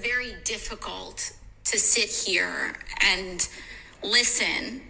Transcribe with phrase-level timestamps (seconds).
[0.00, 1.32] very difficult
[1.64, 3.48] to sit here and
[4.02, 4.82] listen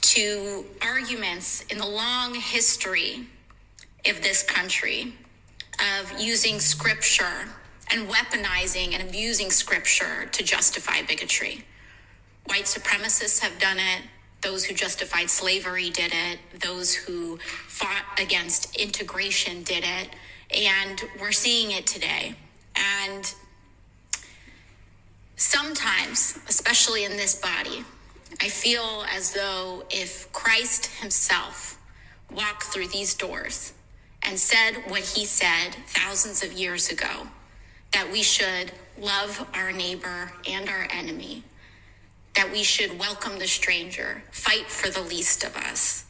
[0.00, 3.26] to arguments in the long history
[4.06, 5.12] of this country
[6.00, 7.48] of using scripture
[7.90, 11.64] and weaponizing and abusing scripture to justify bigotry.
[12.46, 14.02] White supremacists have done it.
[14.40, 16.38] Those who justified slavery did it.
[16.60, 20.10] Those who fought against integration did it.
[20.50, 22.34] And we're seeing it today.
[22.74, 23.34] And
[25.38, 27.84] sometimes, especially in this body,
[28.42, 31.78] I feel as though if Christ himself
[32.30, 33.72] walked through these doors
[34.22, 37.28] and said what he said thousands of years ago,
[37.92, 41.44] that we should love our neighbor and our enemy,
[42.34, 46.04] that we should welcome the stranger, fight for the least of us,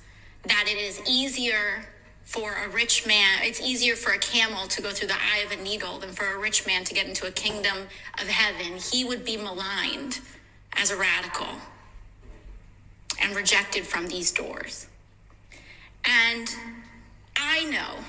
[0.45, 1.85] that it is easier
[2.29, 5.51] for a rich man, it's easier for a camel to go through the eye of
[5.51, 7.79] a needle than for a rich man to get into a kingdom
[8.21, 8.77] of heaven.
[8.77, 10.21] He would be maligned
[10.75, 11.49] as a radical
[13.19, 14.89] and rejected from these doors.
[16.05, 16.55] And
[17.35, 18.05] I know,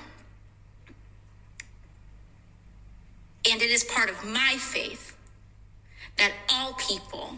[3.50, 5.16] and it is part of my faith,
[6.18, 7.38] that all people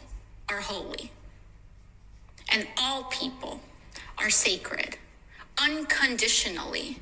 [0.50, 1.12] are holy
[2.52, 3.62] and all people
[4.18, 4.98] are sacred
[5.62, 7.00] unconditionally.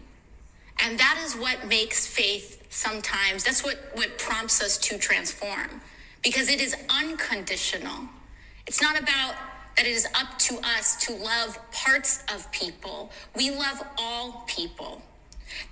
[0.82, 5.82] And that is what makes faith sometimes, that's what, what prompts us to transform
[6.24, 8.08] because it is unconditional.
[8.68, 9.36] It's not about
[9.78, 13.12] that it is up to us to love parts of people.
[13.36, 15.02] We love all people.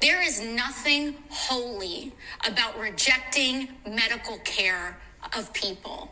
[0.02, 2.13] There is nothing holy
[2.47, 4.97] about rejecting medical care
[5.35, 6.09] of people,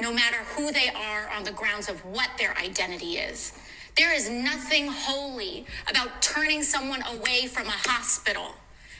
[0.00, 3.58] no matter who they are on the grounds of what their identity is.
[3.98, 8.54] There is nothing holy about turning someone away from a hospital.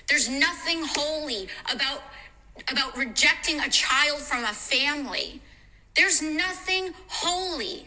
[0.08, 2.02] There's nothing holy about,
[2.68, 5.40] about rejecting a child from a family.
[5.94, 7.86] There's nothing holy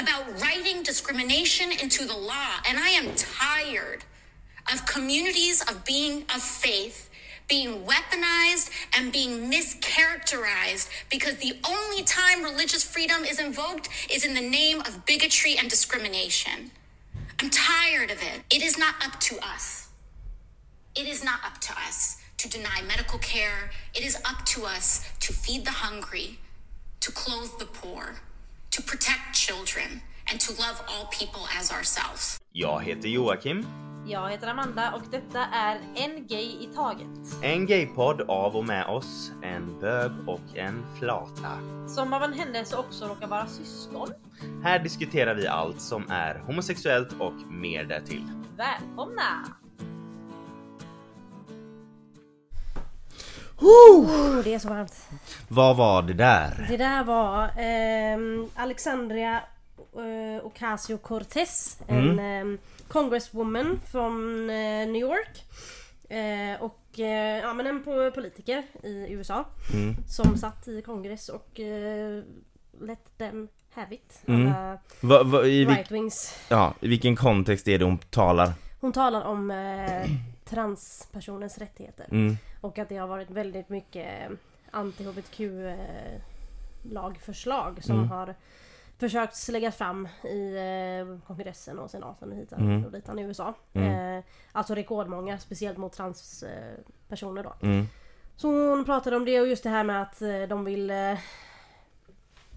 [0.00, 2.52] about writing discrimination into the law.
[2.68, 4.04] And I am tired
[4.72, 7.10] of communities of being of faith
[7.52, 14.32] being weaponized and being mischaracterized because the only time religious freedom is invoked is in
[14.32, 16.70] the name of bigotry and discrimination.
[17.38, 18.40] I'm tired of it.
[18.50, 19.88] It is not up to us.
[20.94, 23.70] It is not up to us to deny medical care.
[23.94, 26.38] It is up to us to feed the hungry,
[27.00, 28.16] to clothe the poor,
[28.70, 32.38] to protect children, and to love all people as ourselves.
[32.54, 33.91] Jag heter Joakim.
[34.06, 37.42] Jag heter Amanda och detta är En Gay i Taget.
[37.42, 41.58] En gaypodd av och med oss, en bög och en flata.
[41.88, 44.08] Som av en händelse också råkar vara syskon.
[44.62, 48.24] Här diskuterar vi allt som är homosexuellt och mer därtill.
[48.56, 49.46] Välkomna!
[53.60, 55.08] Oh, det är så varmt.
[55.48, 56.66] Vad var det där?
[56.68, 59.40] Det där var ehm, Alexandria
[59.96, 61.82] eh, Ocasio-Cortez.
[61.86, 62.58] En ehm,
[62.92, 65.44] congresswoman från eh, New York.
[66.08, 69.44] Eh, och eh, ja men en po- politiker i USA.
[70.08, 72.22] Som satt i kongress och eh,
[72.80, 74.22] let them have it.
[74.26, 76.38] Alla Va, va, i, right wings.
[76.48, 78.52] ja, I vilken kontext är det hon talar?
[78.80, 80.10] Hon talar om eh,
[80.44, 82.06] transpersoners rättigheter.
[82.10, 82.36] Mm.
[82.60, 84.30] Och att det har varit väldigt mycket
[84.70, 86.20] anti-hbtq eh,
[86.92, 88.08] lagförslag som Mm.
[88.08, 88.34] har
[89.02, 92.84] försökt lägga fram i eh, kongressen och senaten och hit Mm.
[92.84, 93.54] och ditan i USA.
[93.72, 94.18] Mm.
[94.18, 96.76] Eh, alltså rekordmånga, speciellt mot transpersoner
[97.08, 97.54] personer då.
[97.62, 97.86] Mm.
[98.36, 101.18] Så hon pratade om det och just det här med att eh, de vill eh,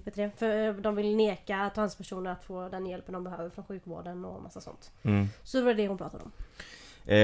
[0.04, 0.32] vet det?
[0.38, 4.44] För eh, de vill neka transpersoner att få den hjälpen de behöver från sjukvården och
[4.44, 4.92] massa sånt.
[5.04, 5.28] Mm.
[5.44, 6.32] Så det var det hon pratade om.
[7.06, 7.18] Eh,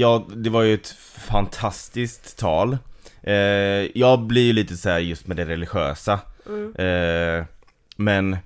[0.00, 0.88] ja, det var ju ett
[1.30, 2.78] fantastiskt tal.
[3.22, 3.34] Eh,
[3.98, 6.20] jag blir ju lite så här just med det religiösa.
[6.78, 7.44] Eh,
[7.96, 8.36] men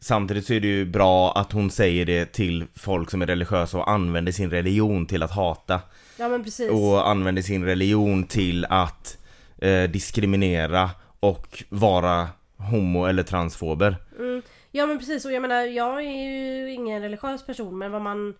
[0.00, 3.78] samtidigt så är det ju bra att hon säger det till folk som är religiösa
[3.78, 5.80] och använder sin religion till att hata.
[6.16, 6.70] Ja men precis.
[6.70, 9.18] Och använder sin religion till att
[9.58, 13.96] eh, diskriminera och vara homo eller transfober.
[14.18, 14.42] Mm.
[14.70, 18.34] Ja men precis och jag menar jag är ju ingen religiös person men vad man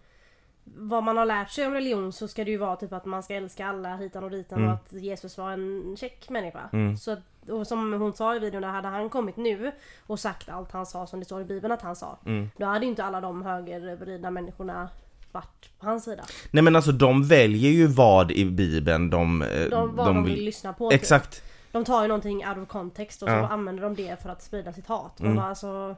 [0.76, 3.22] vad man har lärt sig om religion så ska det ju vara typ att man
[3.22, 4.70] ska älska alla hitan och ditan Mm.
[4.70, 6.70] och att Jesus var en check människa.
[7.00, 9.72] Så, att- och som hon sa i videon, där hade han kommit nu
[10.06, 12.18] och sagt allt han sa som det står i bibeln att han sa.
[12.26, 12.50] Mm.
[12.56, 14.88] Då hade ju inte alla de högervridna människorna
[15.32, 16.24] varit på hans sida.
[16.50, 20.44] Nej men alltså de väljer ju vad i bibeln de, eh, De, vad de, vill,
[20.44, 20.90] lyssna på.
[20.90, 21.00] typ.
[21.00, 21.42] Exakt.
[21.72, 23.48] De tar ju någonting out of context och så Ja.
[23.48, 25.20] använder de det för att sprida sitt hat.
[25.20, 25.36] Mm.
[25.36, 25.96] Bara, alltså,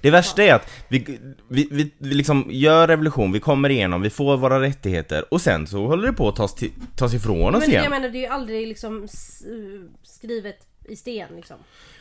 [0.00, 1.18] Det värsta är att vi,
[1.48, 5.66] vi, vi, vi liksom gör revolution, vi kommer igenom, vi får våra rättigheter och sen
[5.66, 7.82] så håller det på att tas, till, tas ifrån oss men igen.
[7.82, 9.08] jag menar det är ju aldrig liksom
[10.02, 10.56] skrivet
[10.88, 11.56] i sten liksom.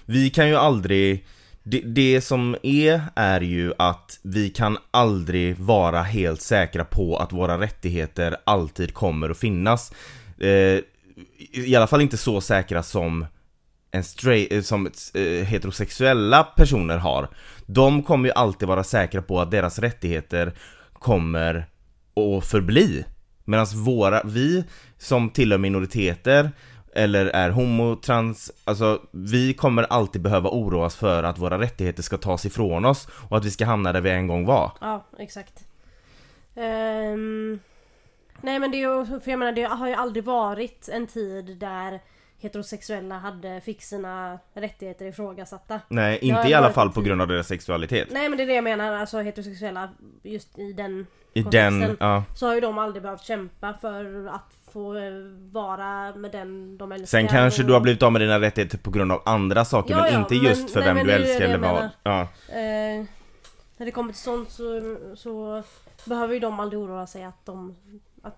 [0.05, 1.25] Vi kan ju aldrig
[1.63, 7.33] det, det som är, är ju att vi kan aldrig vara helt säkra på att
[7.33, 9.93] våra rättigheter alltid kommer att finnas.
[10.39, 10.79] Eh,
[11.51, 13.25] I alla fall inte så säkra som
[13.91, 17.27] en straight, eh, som eh, heterosexuella personer har.
[17.65, 20.53] De kommer ju alltid vara säkra på att deras rättigheter
[20.93, 21.67] kommer
[22.15, 23.05] att förbli.
[23.45, 24.63] Medan våra, vi
[24.97, 26.51] som tillhör minoriteter
[26.93, 32.03] eller är homo, trans, alltså vi kommer alltid behöva oroa oss för att våra rättigheter
[32.03, 34.71] ska tas ifrån oss och att vi ska hamna där vi en gång var.
[34.81, 35.65] Ja, exakt.
[36.55, 37.59] Um...
[38.41, 41.57] nej men det är ju, för jag menar det har ju aldrig varit en tid
[41.57, 42.01] där
[42.39, 45.81] heterosexuella hade fick sina rättigheter ifrågasatta.
[45.87, 48.07] Nej, inte i alla varit fall på grund av deras sexualitet.
[48.11, 49.89] Nej men det är det jag menar, alltså heterosexuella
[50.23, 52.23] just i den I den, ja.
[52.35, 55.11] Så har ju de aldrig behövt kämpa för att få eh,
[55.51, 57.07] vara med den de älskar.
[57.07, 60.01] Sen kanske du har blivit av med dina rättigheter på grund av andra saker Ja,
[60.01, 61.89] men ja, inte men- just för nej, vem du älskar eller vad.
[62.03, 62.21] Ja.
[62.49, 63.05] Eh,
[63.77, 65.63] när det kommer till sånt så, så
[66.05, 67.75] behöver ju de aldrig oroa sig att de
[68.23, 68.37] att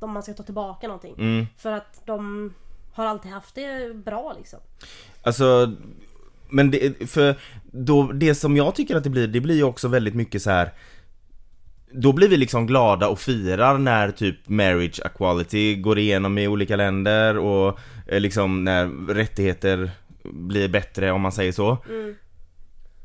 [0.00, 1.14] de man ska ta tillbaka någonting.
[1.18, 1.46] Mm.
[1.56, 2.54] För att de
[2.98, 4.58] har alltid haft det bra liksom.
[5.22, 5.72] Alltså,
[6.48, 7.34] men det, för
[7.72, 10.50] då, det som jag tycker att det blir, det blir ju också väldigt mycket så
[10.50, 10.72] här.
[11.90, 16.76] Då blir vi liksom glada och firar när typ marriage equality går igenom i olika
[16.76, 19.90] länder och eh, liksom när rättigheter
[20.22, 21.78] blir bättre om man säger så.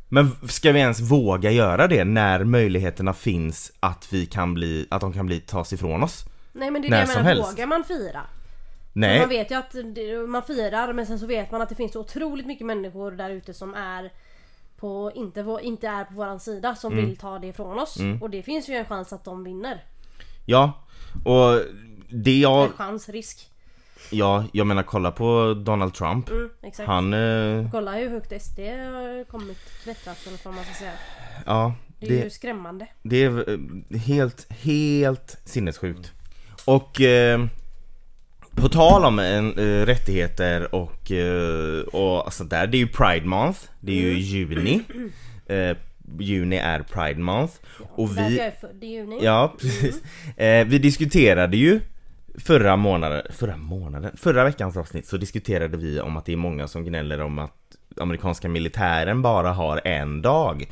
[0.10, 5.02] Men ska vi ens våga göra det när möjligheterna finns att vi kan bli, att
[5.02, 6.26] de kan bli, tas ifrån oss?
[6.52, 8.22] Nej men det är När det jag menar, vågar man fira?
[8.94, 9.20] Nej.
[9.20, 11.92] Man vet ju att det- man firar men sen så vet man att det finns
[11.94, 14.12] så otroligt mycket människor där ute som är
[14.78, 17.06] på, inte, inte är på våran sida som Mm.
[17.06, 17.98] vill ta det ifrån oss.
[18.22, 19.84] Och det finns ju en chans att de vinner.
[20.46, 20.74] Ja,
[21.26, 21.62] och
[22.10, 23.50] det jag, En chans, risk.
[24.12, 26.30] ja, jag menar kolla på Donald Trump.
[26.30, 26.88] Mm, exakt.
[26.88, 30.92] Han, eh, Kolla hur högt SD har kommit klättrat eller vad man ska säga.
[31.46, 32.88] ja, Det är ju det, skrämmande.
[33.04, 33.50] det är
[33.94, 36.12] eh, helt, helt sinnessjukt.
[36.66, 37.46] Och eh,
[38.56, 43.26] på tal om en, eh, rättigheter och, eh, och sånt där, det är ju Pride
[43.26, 44.82] Month, det är ju juni.
[45.48, 45.78] Eh,
[46.20, 47.54] juni är Pride Month.
[47.96, 48.54] Och vi, jag är
[48.86, 49.20] juni.
[49.22, 50.02] Ja, precis.
[50.38, 51.80] Eh, vi diskuterade ju
[52.38, 56.68] förra månaden, förra månaden, förra veckans avsnitt så diskuterade vi om att det är många
[56.68, 57.52] som gnäller om att
[58.00, 60.66] amerikanska militären bara har en dag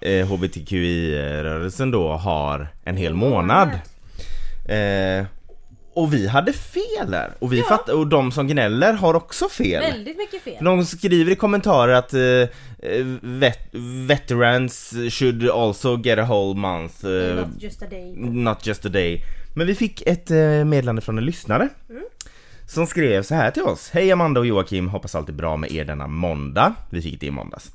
[0.00, 0.18] det.
[0.20, 3.68] eh, HBTQI-rörelsen då har en hel månad.
[4.68, 5.26] Eh,
[5.98, 7.32] och vi hade fel där.
[7.38, 7.64] Och, vi Ja.
[7.64, 9.80] fatt, och de som gnäller har också fel.
[9.82, 10.64] Väldigt mycket fel.
[10.64, 12.20] De skriver i kommentarer att eh,
[12.90, 13.68] eh, vet,
[14.08, 17.04] veterans should also get a whole month.
[17.06, 18.12] eh, Not just a day.
[18.16, 19.22] Not just a day.
[19.54, 21.68] Men vi fick ett eh, meddelande från en lyssnare.
[22.66, 23.90] Som skrev så här till oss.
[23.92, 26.74] Hej Amanda och Joakim, hoppas allt är bra med er denna måndag.
[26.90, 27.70] Vi fick det i måndags.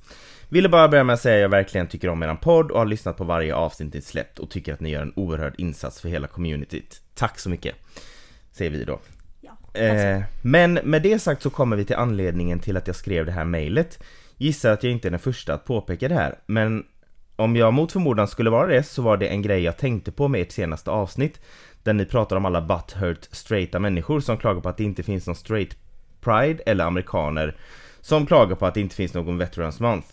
[0.49, 2.85] Ville bara börja med att säga att jag verkligen tycker om eran podd och har
[2.85, 6.09] lyssnat på varje avsnitt ni släppt och tycker att ni gör en oerhörd insats för
[6.09, 7.01] hela communityt.
[7.15, 7.75] Tack så mycket.
[8.53, 8.99] Säger vi då.
[9.41, 9.79] Ja.
[9.81, 13.31] Eh, men med det sagt så kommer vi till anledningen till att jag skrev det
[13.31, 14.03] här mejlet.
[14.37, 16.83] Gissar att jag inte är den första att påpeka det här, men
[17.35, 20.27] om jag mot förmodan skulle vara det så var det en grej jag tänkte på
[20.27, 21.41] med ert senaste avsnitt.
[21.83, 25.27] Där ni pratar om alla butthurt straighta människor som klagar på att det inte finns
[25.27, 25.77] någon straight
[26.21, 27.55] pride eller amerikaner
[28.01, 30.07] som klagar på att det inte finns någon veterans month.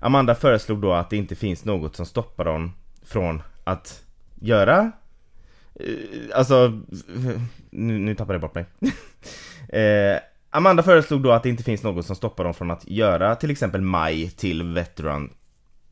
[0.00, 2.72] Amanda föreslog då att det inte finns något som stoppar dem
[3.02, 4.92] från att göra
[6.34, 6.80] Alltså,
[7.70, 8.64] nu, nu tappade jag bort mig.
[9.82, 10.20] eh,
[10.50, 13.50] Amanda föreslog då att det inte finns något som stoppar dem från att göra till
[13.50, 15.30] exempel maj till veteran,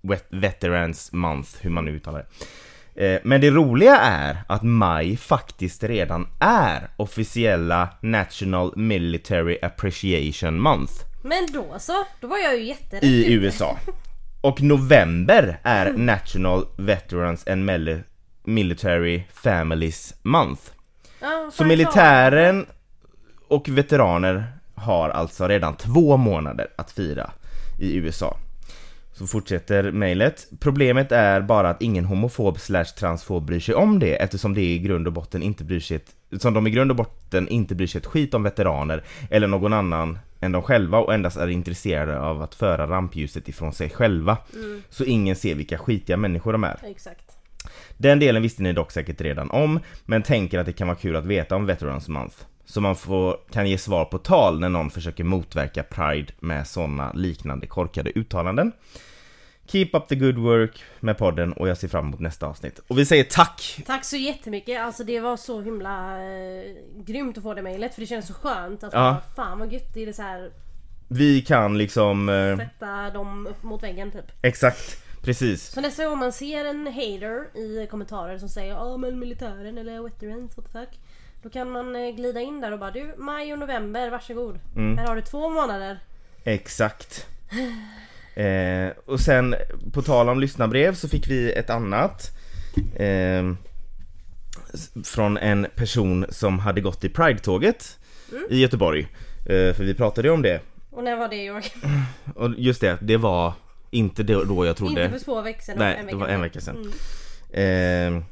[0.01, 2.27] vet, Veterans Month, hur man nu uttalar det.
[3.15, 10.93] Eh, men det roliga är att maj faktiskt redan är officiella National Military Appreciation Month
[11.23, 13.33] Men då så, då var jag ju jätterätt i ute.
[13.33, 13.79] USA.
[14.41, 18.03] Och november är National Veterans and Mili-
[18.47, 20.63] Military Families Month.
[21.21, 22.67] Ja, Så militären
[23.49, 27.31] och veteraner har alltså redan två månader att fira
[27.81, 28.37] i USA.
[29.13, 30.47] Så fortsätter mejlet.
[30.61, 34.79] Problemet är bara att ingen homofob slash transfob bryr sig om det eftersom det i
[34.79, 37.87] grund och botten inte bryr sig ett, som de i grund och botten inte bryr
[37.87, 42.21] sig ett skit om veteraner eller någon annan än de själva och endast är intresserade
[42.21, 44.39] av att föra rampljuset ifrån sig själva.
[44.91, 46.79] Så ingen ser vilka skitiga människor de är.
[46.83, 47.26] Exakt.
[47.97, 51.17] Den delen visste ni dock säkert redan om, men tänker att det kan vara kul
[51.17, 52.37] att veta om Veterans Month.
[52.65, 57.13] Så man får, kan ge svar på tal när någon försöker motverka Pride med sådana
[57.13, 58.73] liknande korkade uttalanden.
[59.69, 62.81] Keep up the good work med podden och jag ser fram emot nästa avsnitt.
[62.89, 63.81] Och vi säger tack!
[63.87, 66.75] Tack så jättemycket, alltså det var så himla eh,
[67.07, 68.99] grymt att få det mejlet för det känns så skönt att Ja.
[69.01, 70.51] bara, fan vad gött det är det så här
[71.09, 74.25] Vi kan liksom, eh, sätta dem upp mot väggen typ.
[74.43, 75.71] exakt, precis.
[75.71, 80.03] Så nästa gång man ser en hater i kommentarer som säger ja men militären eller
[80.03, 81.01] veterans what the fuck.
[81.43, 84.59] Då kan man eh, glida in där och bara du maj och november varsågod.
[84.77, 84.99] Mm.
[84.99, 85.99] Här har du två månader.
[86.45, 87.27] Exakt.
[88.35, 89.55] Eh, och sen
[89.93, 92.31] på tal om lyssnarbrev så fick vi ett annat
[92.97, 93.53] eh,
[95.05, 97.99] Från en person som hade gått i Pride-tåget
[98.51, 99.09] i Göteborg
[99.47, 101.81] eh, För vi pratade ju om det Och när var det Joakim?
[102.35, 103.53] Och just det, det var
[103.97, 105.79] inte då jag trodde Inte för två veckor sedan.
[105.79, 106.93] Nej, det var en vecka sedan.
[107.53, 108.17] Mm.
[108.17, 108.23] Eh,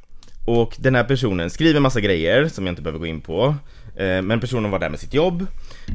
[0.45, 3.55] och den här personen skriver massa grejer som jag inte behöver gå in på.
[3.97, 5.47] Eh, men personen var där med sitt jobb.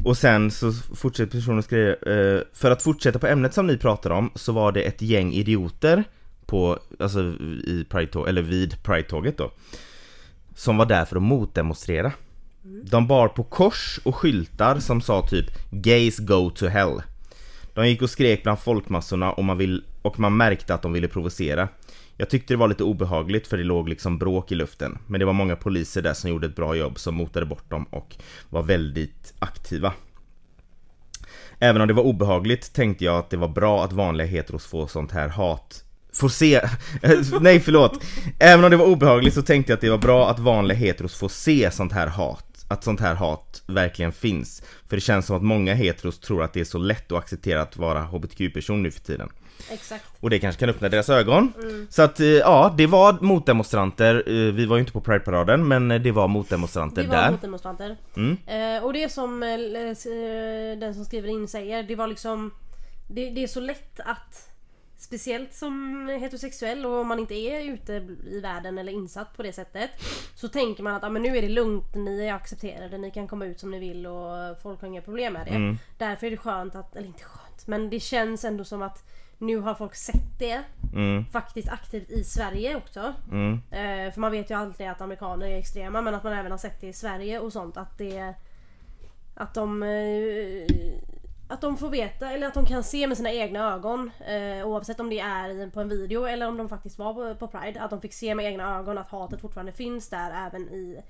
[0.04, 4.10] Och sen så fortsätter personen skriva, eh, för att fortsätta på ämnet som ni pratar
[4.10, 6.04] om så var det ett gäng idioter
[6.46, 7.20] på, alltså
[7.66, 9.50] i Pride eller vid Pride-tåget då.
[10.54, 12.12] Som var där för att motdemonstrera.
[12.62, 17.02] De bar på kors och skyltar som sa typ 'Gays go to hell'
[17.80, 21.08] De gick och skrek bland folkmassorna och man, vill, och man märkte att de ville
[21.08, 21.68] provocera.
[22.16, 24.98] Jag tyckte det var lite obehagligt för det låg liksom bråk i luften.
[25.06, 27.84] Men det var många poliser där som gjorde ett bra jobb som motade bort dem
[27.90, 28.16] och
[28.48, 29.92] var väldigt aktiva.
[31.58, 34.86] Även om det var obehagligt tänkte jag att det var bra att vanliga heteros får
[34.86, 36.60] sånt här hat Får se,
[37.40, 38.04] nej förlåt
[38.38, 41.14] Även om det var obehagligt så tänkte jag att det var bra att vanliga heteros
[41.14, 45.36] får se sånt här hat att sånt här hat verkligen finns För det känns som
[45.36, 48.90] att många heteros tror att det är så lätt att acceptera att vara hbtq-person nu
[48.90, 49.28] för tiden
[49.70, 50.04] Exakt.
[50.20, 51.52] och det kanske kan öppna deras ögon.
[51.90, 54.14] Så att eh, ja, det var motdemonstranter.
[54.26, 57.30] Eh, Vi var ju inte på Pride-paraden men eh, det var motdemonstranter Det var där.
[57.30, 57.96] motdemonstranter.
[58.16, 58.36] Mm.
[58.46, 59.48] Eh, och det som eh,
[60.80, 62.50] den som skriver in säger, det var liksom
[63.08, 64.49] det, det är så lätt att
[65.10, 67.92] Speciellt som heterosexuell och om man inte är ute
[68.26, 69.90] i världen eller insatt på det sättet
[70.34, 73.28] Så tänker man att ah, men nu är det lugnt, ni är accepterade, ni kan
[73.28, 75.54] komma ut som ni vill och folk har inga problem med det.
[75.54, 75.76] Mm.
[75.98, 79.04] Därför är det skönt att, eller inte skönt, men det känns ändå som att
[79.38, 80.62] nu har folk sett det
[80.94, 83.14] Mm, faktiskt aktivt i Sverige också.
[83.30, 86.50] mm, Eh, för man vet ju alltid att amerikaner är extrema men att man även
[86.50, 88.34] har sett det i Sverige och sånt att det
[89.34, 90.66] Att de eh,
[91.50, 95.00] Att de får veta eller att de kan se med sina egna ögon eh, oavsett
[95.00, 97.90] om det är på en video eller om de faktiskt var på, på Pride att
[97.90, 101.02] de fick se med egna ögon att hatet fortfarande finns där även i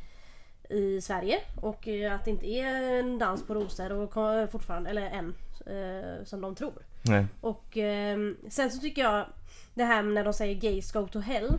[0.70, 4.12] i Sverige och eh, att det inte är en dans på rosor och
[4.52, 5.34] fortfarande, eller än,
[5.66, 6.82] eh, som de tror.
[7.02, 7.26] nej.
[7.40, 9.26] Och ehm, sen så tycker jag
[9.74, 11.58] det här när de säger gays go to hell.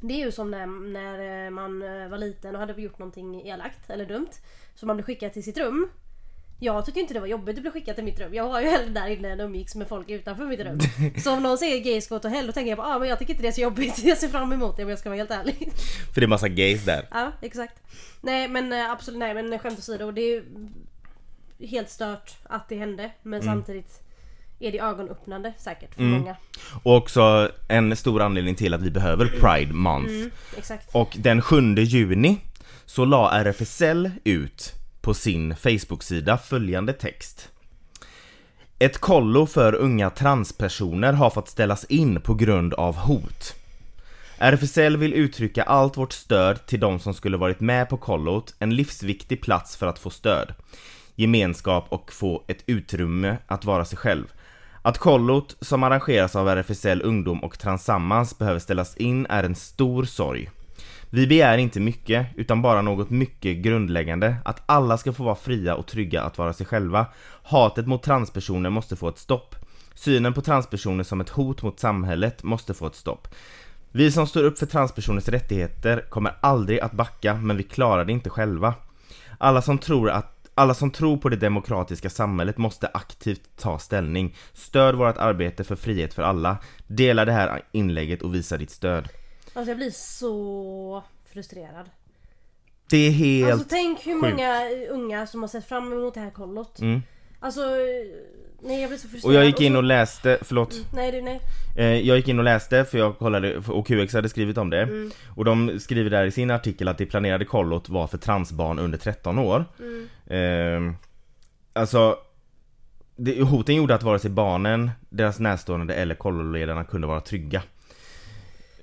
[0.00, 3.46] Det är ju som när, när eh, man eh, var liten och hade gjort någonting
[3.46, 4.30] elakt eller dumt.
[4.74, 5.88] Så man blev skickad till sitt rum.
[6.60, 8.34] Jag tycker inte det var jobbigt att bli skickad till mitt rum.
[8.34, 10.78] Jag var ju hellre där inne än umgicks med folk utanför mitt rum.
[11.24, 13.18] Så om någon säger gays go to hell då tänker jag bara ah, men jag
[13.18, 13.98] tycker inte det är så jobbigt.
[14.04, 15.72] Jag ser fram emot det om jag ska vara helt ärlig.
[16.14, 17.08] För det är massa gays där.
[17.10, 17.82] Ja, exakt.
[18.20, 20.10] Nej men eh, absolut, nej men skämt åsido.
[20.10, 20.44] Det är ju
[21.66, 23.10] helt stört att det hände.
[23.22, 24.02] Men samtidigt
[24.60, 26.36] är det ögonöppnande säkert för många.
[26.82, 30.12] Och också en stor anledning till att vi behöver Pride Month.
[30.12, 30.94] Mm, exakt.
[30.94, 32.40] Och den 7 juni
[32.86, 34.77] så la RFSL ut
[35.08, 37.48] på sin Facebook-sida följande text.
[38.78, 43.54] Ett kollo för unga transpersoner har fått ställas in på grund av hot.
[44.38, 48.76] RFSL vill uttrycka allt vårt stöd till de som skulle varit med på kollot, en
[48.76, 50.54] livsviktig plats för att få stöd,
[51.14, 54.24] gemenskap och få ett utrymme att vara sig själv.
[54.82, 60.04] Att kollot, som arrangeras av RFSL Ungdom och Transammans, behöver ställas in är en stor
[60.04, 60.50] sorg.
[61.10, 64.36] Vi begär inte mycket, utan bara något mycket grundläggande.
[64.44, 67.06] Att alla ska få vara fria och trygga att vara sig själva.
[67.42, 69.54] Hatet mot transpersoner måste få ett stopp.
[69.94, 73.28] Synen på transpersoner som ett hot mot samhället måste få ett stopp.
[73.92, 78.12] Vi som står upp för transpersoners rättigheter kommer aldrig att backa, men vi klarar det
[78.12, 78.74] inte själva.
[79.38, 84.34] Alla som tror att alla som tror på det demokratiska samhället måste aktivt ta ställning.
[84.52, 86.56] Stöd vårt arbete för frihet för alla.
[86.86, 89.08] Dela det här inlägget och visa ditt stöd.
[89.58, 91.90] Alltså jag blir så frustrerad.
[92.90, 93.52] Det är helt...
[93.52, 94.32] Alltså tänk hur sjukt.
[94.36, 94.60] många
[94.90, 96.80] unga som har sett fram emot det här kollot.
[96.80, 97.02] Mm.
[97.40, 97.60] Alltså,
[98.62, 99.24] nej jag blir så frustrerad.
[99.36, 100.74] Och jag gick in så- och läste, förlåt.
[100.94, 101.40] Nej du nej.
[101.76, 105.10] Eh, jag gick in och läste för jag kollade, och QX hade skrivit om det.
[105.36, 108.98] Och de skriver där i sin artikel att det planerade kollot var för transbarn under
[108.98, 109.64] 13 år.
[110.26, 110.92] Eh,
[111.72, 112.16] alltså,
[113.16, 117.62] det, hoten gjorde att vare sig barnen, deras närstående eller kolloledarna kunde vara trygga.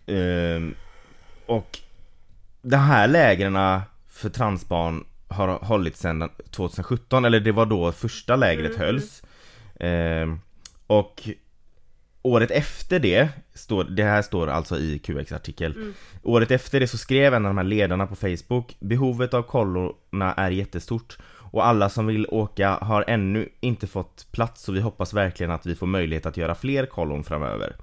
[0.06, 0.62] Eh,
[1.46, 1.80] och
[2.62, 8.78] de här lägren för transbarn har hållits sedan 2017, eller det var då första lägret
[8.78, 9.24] hölls.
[9.80, 10.36] Eh,
[10.88, 11.30] och
[12.22, 15.94] året efter det, står, det här står alltså i QX-artikel
[16.24, 20.34] Året efter det så skrev en av de här ledarna på Facebook Behovet av kollorna
[20.34, 21.18] är jättestort
[21.52, 25.66] och alla som vill åka har ännu inte fått plats så vi hoppas verkligen att
[25.66, 27.76] vi får möjlighet att göra fler kollon framöver.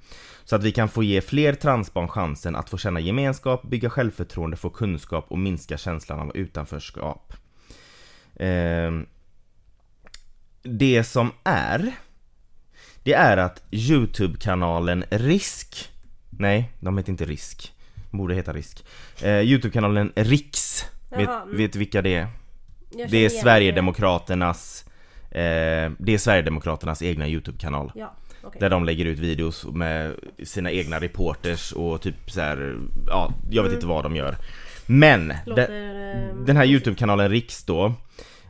[0.44, 4.56] Så att vi kan få ge fler transbarn chansen att få känna gemenskap, bygga självförtroende,
[4.56, 7.32] få kunskap och minska känslan av utanförskap.
[8.37, 9.06] Ehm,
[10.62, 11.92] det som är
[13.02, 15.90] Det är att Youtube-kanalen Risk
[16.30, 17.72] Nej, de heter inte Risk
[18.11, 18.84] Borde heta Risk
[19.22, 21.56] eh, Youtube-kanalen Riks vet, Jaha, mm.
[21.56, 22.28] vet vilka det är?
[23.08, 24.84] Det är Sverigedemokraternas
[25.30, 28.61] eh, Det är Sverigedemokraternas egna Youtube-kanal Ja, okej.
[28.61, 33.62] Där de lägger ut videos med sina egna reporters och typ så här, ja, jag
[33.62, 33.75] vet Mm.
[33.75, 34.37] inte vad de gör.
[34.87, 37.92] Men, Låter, den, eh, den här Youtube-kanalen Riks då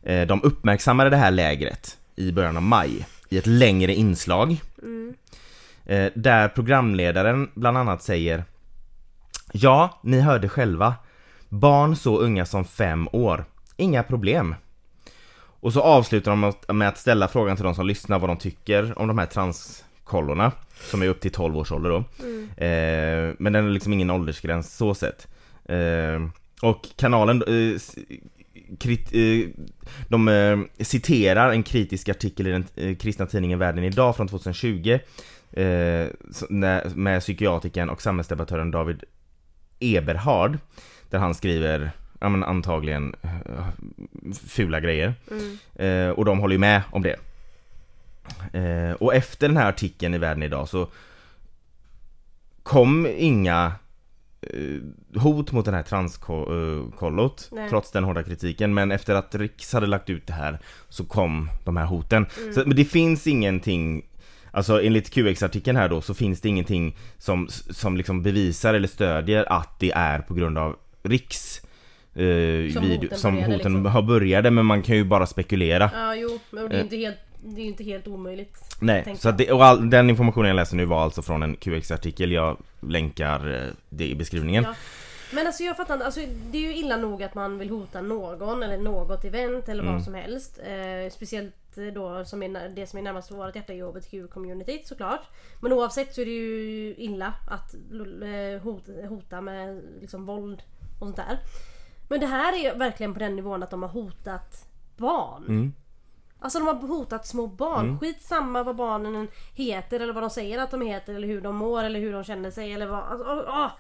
[0.03, 4.57] eh, De uppmärksammade det här lägret i början av maj i ett längre inslag.
[5.87, 8.45] Eh, Där programledaren bland annat säger
[9.53, 10.95] Ja, ni hörde själva.
[11.49, 13.45] Barn så unga som fem år.
[13.77, 14.55] Inga problem
[15.63, 18.99] Och så avslutar de med- att ställa frågan till de som lyssnar vad de tycker
[18.99, 20.53] om de här transkollorna
[20.91, 21.97] Som är upp till 12 års ålder då.
[22.65, 25.29] Eh, Men den är liksom ingen åldersgräns så sett.
[25.65, 26.29] Eh,
[26.63, 27.81] Och kanalen eh,
[28.79, 29.49] krit, eh,
[30.09, 34.99] De eh, citerar en kritisk artikel i den eh, kristna tidningen Världen Idag från 2020
[35.53, 39.05] eh, så- när- Med psykiatrikern och samhällsdebattören David
[39.81, 40.59] Eberhard
[41.11, 41.91] Där han skriver,
[42.23, 43.67] ja men antagligen eh,
[44.47, 45.15] fula grejer.
[45.75, 47.17] Eh, Och de håller ju med om det.
[48.53, 50.89] Eh, Och efter den här artikeln i Världen Idag så
[52.63, 53.73] Kom inga
[54.41, 57.69] eh, hot mot den här transkollot Nej.
[57.69, 58.75] Trots den hårda kritiken.
[58.75, 62.27] Men efter att Riks hade lagt ut det här Så kom de här hoten.
[62.55, 64.07] Så, Men det finns ingenting
[64.55, 69.53] Alltså enligt QX-artikeln här då så finns det ingenting som, som liksom bevisar eller stödjer
[69.53, 71.63] att det är på grund av Riks
[72.15, 73.87] eh, Som video, hoten som hoten liksom.
[73.87, 76.83] har började men man kan ju bara spekulera Ja, jo, men det är ju Eh.
[76.85, 78.57] inte helt, det är ju inte helt omöjligt.
[78.81, 81.57] Nej, så att det, och all, den informationen jag läser nu var alltså från en
[81.57, 84.75] QX-artikel Jag länkar eh, det i beskrivningen Ja.
[85.35, 88.01] Men alltså jag fattar inte, alltså, det är ju illa nog att man vill hota
[88.01, 89.95] någon eller något event eller Mm.
[89.95, 90.59] vad som helst.
[90.59, 91.55] Eh, speciellt
[91.95, 95.21] då som är, det som är närmast vårt hjärta är HBTQ-communityt såklart.
[95.61, 97.75] Men oavsett så är det ju illa att
[98.63, 100.63] hota, hota med liksom våld
[101.01, 101.39] och sånt där.
[102.13, 104.65] Men det här är verkligen på den nivån att de har hotat
[104.97, 105.45] barn.
[105.49, 105.73] Mm.
[106.41, 107.99] Alltså de har hotat små barn.
[107.99, 111.57] Skit samma vad barnen heter eller vad de säger att de heter eller hur de
[111.57, 113.01] mår eller hur de känner sig eller vad...
[113.01, 113.71] Alltså, ah, ah.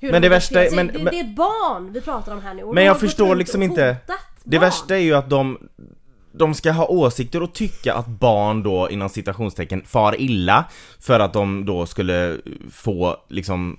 [0.00, 2.40] Hur Men de det värsta är- men- det, det är ett barn vi pratar om
[2.42, 2.62] här nu.
[2.62, 3.96] och Men jag förstår liksom inte-
[4.44, 5.68] Det värsta är ju att de
[6.32, 10.64] de ska ha åsikter och tycka att barn då inom citationstecken far illa
[11.00, 12.38] för att de då skulle
[12.70, 13.78] få liksom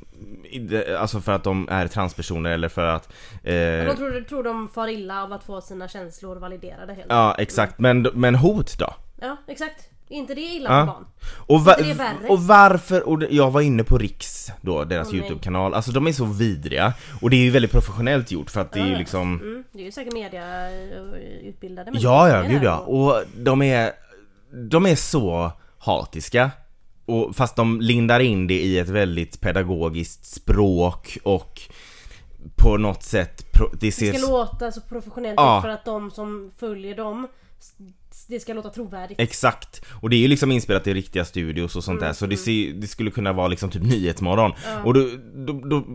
[1.00, 3.10] Alltså för att de är transpersoner eller för att
[3.44, 7.36] eh, De tror, tror de far illa av att få sina känslor validerade helt Ja
[7.38, 8.94] exakt, men, men hot då?
[9.22, 9.90] Ja exakt.
[10.10, 10.80] Är inte det illa Ja.
[10.80, 11.06] för barn?
[11.48, 15.22] Och, va- det och varför, och det- jag var inne på Riks då, deras nej.
[15.22, 18.72] YouTube-kanal, alltså de är så vidriga Och det är ju väldigt professionellt gjort för att
[18.72, 19.00] det är ju Ja, ja.
[19.00, 22.66] liksom Mm, det är ju säkert mediautbildade Ja, ja, Det är gud det.
[22.66, 22.78] ja.
[22.78, 23.92] Och de är,
[24.70, 26.52] de är så hatiska.
[27.06, 31.62] Och fast de lindar in det i ett väldigt pedagogiskt språk och
[32.56, 34.14] på något sätt, det Det ser...
[34.14, 35.62] ska låta så professionellt Ja.
[35.62, 37.28] för att de som följer dem
[38.28, 39.20] Det ska låta trovärdigt.
[39.20, 39.86] Exakt!
[40.02, 42.74] Och det är ju liksom inspelat i riktiga studios och sånt där så det, ser,
[42.74, 44.52] det skulle kunna vara liksom typ Nyhetsmorgon.
[44.86, 45.86] Och då, då, då,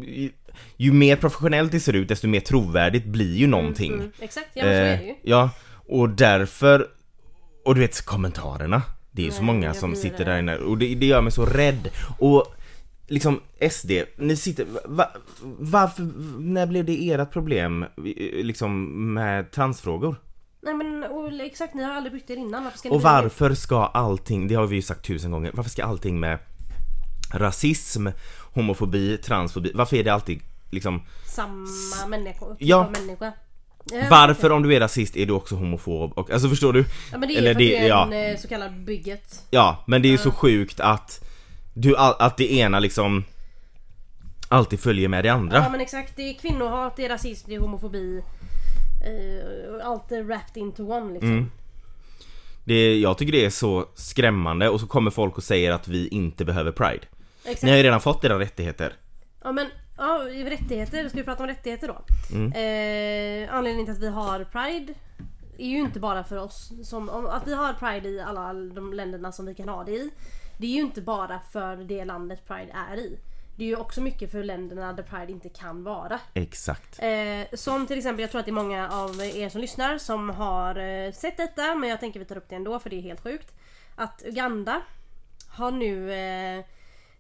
[0.77, 3.93] ju mer professionellt det ser ut desto mer trovärdigt blir ju någonting.
[3.93, 5.11] Mm, exakt, ja men så är det ju.
[5.11, 5.51] Eh, ja,
[5.89, 6.89] och därför
[7.65, 10.95] Och du vet kommentarerna Det är ju så många som sitter där inne och det,
[10.95, 12.55] det gör mig så rädd Och
[13.07, 15.11] liksom SD, ni sitter, va,
[15.59, 20.17] varför, när blev det ert problem eh, liksom med transfrågor?
[20.65, 22.65] Nej men och, exakt, ni har aldrig byggt er innan.
[22.65, 25.71] Varför ska ni Och varför ska allting, det har vi ju sagt tusen gånger, varför
[25.71, 26.39] ska allting med
[27.33, 28.07] rasism,
[28.55, 31.67] homofobi, transfobi, varför är det alltid liksom Samma
[32.09, 32.91] människa, typ Ja.
[33.01, 33.33] människa.
[33.93, 36.85] Ja, Varför om du är rasist är du också homofob och, alltså förstår du?
[37.13, 38.13] Ja men det är Eller för det- du är ja.
[38.13, 39.43] en eh, så kallad bygget.
[39.51, 41.25] Ja, men det är ju så sjukt att
[41.75, 43.25] du, att det ena liksom
[44.49, 45.57] alltid följer med det andra.
[45.57, 48.23] Ja men exakt, det är kvinnohat, det är rasism, det är homofobi.
[49.05, 51.31] Eh, allt är wrapped into one liksom.
[51.31, 51.51] Mm.
[52.65, 56.09] Det, jag tycker det är så skrämmande och så kommer folk och säger att vi
[56.09, 57.07] inte behöver Pride.
[57.45, 57.63] Exakt.
[57.63, 58.93] Ni har ju redan fått era rättigheter.
[59.43, 62.05] Ja men, ja rättigheter, ska vi prata om rättigheter då?
[62.37, 62.53] Mm.
[62.53, 64.95] Eh, anledningen till att vi har Pride
[65.59, 66.73] är ju inte bara för oss.
[66.85, 69.93] Som, om, att vi har Pride i alla de länderna som vi kan ha det
[69.93, 70.11] i.
[70.59, 73.19] Det är ju inte bara för det landet Pride är i.
[73.57, 76.21] Det är ju också mycket för länderna där Pride inte kan vara.
[76.35, 77.03] Exakt.
[77.03, 80.31] Eh, som till exempel, jag tror att det är många av er som lyssnar som
[80.31, 83.01] har eh, sett detta men jag tänker vi tar upp det ändå för det är
[83.01, 83.55] helt sjukt.
[83.95, 84.83] Att Uganda
[85.49, 86.65] har nu eh,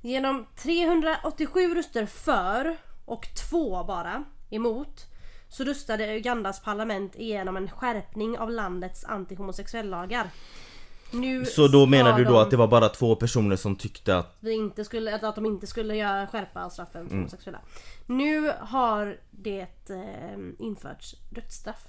[0.00, 5.06] genom 387 röster för och två bara emot
[5.48, 10.30] så röstade Ugandas parlament igenom en skärpning av landets antihomosexuellagar.
[11.14, 14.16] Nu Så då menar du då de- att det var bara två personer som tyckte
[14.18, 17.08] att vi inte skulle, att de inte skulle göra, skärpa straffen Mm.
[17.10, 17.60] för homosexuella.
[18.06, 21.84] Nu har det eh, införts dödsstraff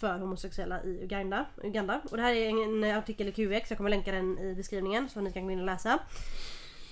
[0.00, 1.44] för homosexuella i Uganda.
[1.64, 2.00] Uganda.
[2.10, 5.20] Och det här är en artikel i QX, jag kommer länka den i beskrivningen så
[5.20, 5.98] ni kan gå in och läsa.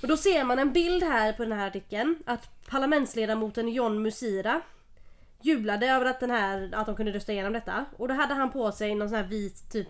[0.03, 4.61] Och då ser man en bild här på den här artikeln att parlamentsledamoten John Musira
[5.43, 7.85] jublade över att, den här, att de kunde rösta igenom detta.
[7.97, 9.89] Och då hade han på sig någon sån här vit typ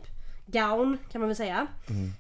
[0.53, 1.67] gown kan man väl säga.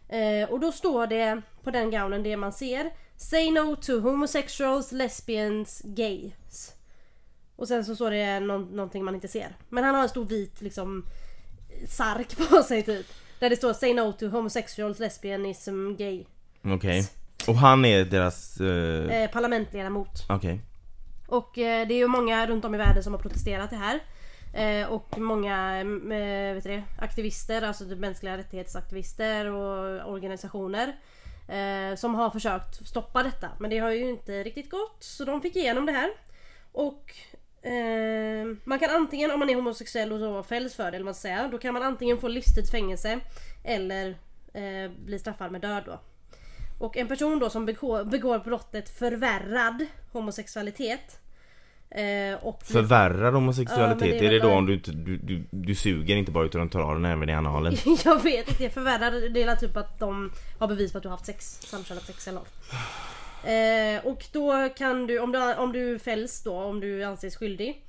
[0.08, 2.90] Eh, och då står det på den gownen det man ser.
[3.16, 6.72] Say no to homosexuals, lesbians, gays.
[7.56, 9.56] Och sen så står det någon, någonting man inte ser.
[9.68, 11.06] Men han har en stor vit liksom
[11.88, 13.06] sark på sig typ.
[13.38, 16.24] Där det står Say no to homosexuals, lesbianism, gay.
[16.64, 17.08] okej.
[17.48, 20.26] Och han är deras, eh, Eh, parlamentledamot.
[20.28, 20.60] okej.
[21.26, 24.00] Och eh, det är ju många runt om i världen som har protesterat det här.
[24.54, 30.96] Eh, och många eh, vet du det, aktivister, alltså mänskliga rättighetsaktivister och organisationer.
[31.48, 33.48] Eh, som har försökt stoppa detta.
[33.58, 34.96] Men det har ju inte riktigt gått.
[35.02, 36.10] Så de fick igenom det här.
[36.72, 37.14] Och
[37.66, 41.14] eh, man kan antingen, om man är homosexuell och fälls för det, eller vad man
[41.14, 41.48] ska säga.
[41.48, 43.20] Då kan man antingen få livstids fängelse
[43.64, 44.08] eller
[44.54, 46.00] eh, bli straffad med död då.
[46.78, 51.21] Och en person då som begår, begår brottet förvärrad homosexualitet.
[51.94, 55.44] Eh, och Förvärrar Ja, homosexualitet, men det är är det då om du du, du,
[55.50, 57.76] du suger inte bara utan tar av den även i analen?
[58.04, 61.16] jag vet inte, förvärrad det är typ att de har bevis på att du har
[61.16, 62.54] haft sex, samkönat sex eller något.
[63.44, 67.84] Eh, och då kan du om, du, om du fälls då, om du anses skyldig.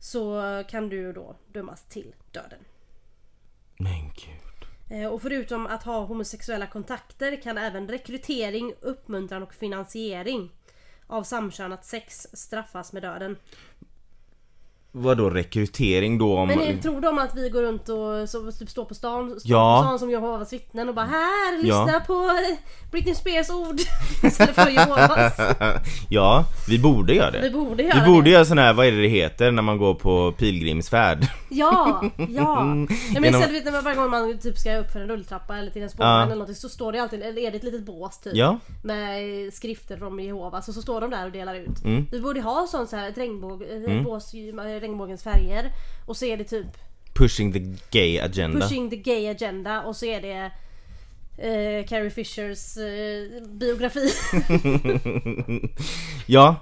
[0.00, 2.58] Så kan du då dömas till döden.
[3.76, 4.42] Men gud.
[4.90, 10.50] Eh, och förutom att ha homosexuella kontakter kan även rekrytering, uppmuntran och finansiering
[11.12, 13.36] av samkönat sex straffas med döden.
[14.94, 16.48] Vadå rekrytering då om...
[16.48, 19.78] Men tror de att vi går runt och så, typ står på stan, står Ja.
[19.82, 22.00] på stan som Jehovas vittnen och bara här, lyssna Ja.
[22.06, 22.30] på
[22.90, 23.76] Britney Spears ord
[24.24, 25.32] istället för Jehovas.
[26.10, 27.40] ja, vi borde göra det.
[27.40, 28.30] Vi borde göra Vi borde det.
[28.30, 31.26] göra sån här, vad är det det heter när man går på pilgrimsfärd?
[31.54, 32.26] Ja, ja.
[32.28, 35.82] ja men Genom- istället varje gång man typ ska upp för en rulltrappa eller till
[35.82, 36.22] en spårvagn Ja.
[36.24, 38.34] eller någonting så står det alltid, eller är det ett litet bås typ.
[38.36, 38.58] Ja.
[38.84, 41.84] Med skrifter från Jehovas och så står de där och delar ut.
[41.84, 42.06] Mm.
[42.12, 45.72] Vi borde ha sånt så här, ett regnbåg, ett bås med regnbågens färger.
[46.06, 46.66] Och så är det typ
[47.14, 47.58] Pushing the
[47.90, 48.60] gay agenda.
[48.60, 50.50] Pushing the gay agenda och så är det
[51.48, 54.10] eh, Carrie Fishers eh, biografi.
[56.26, 56.56] ja.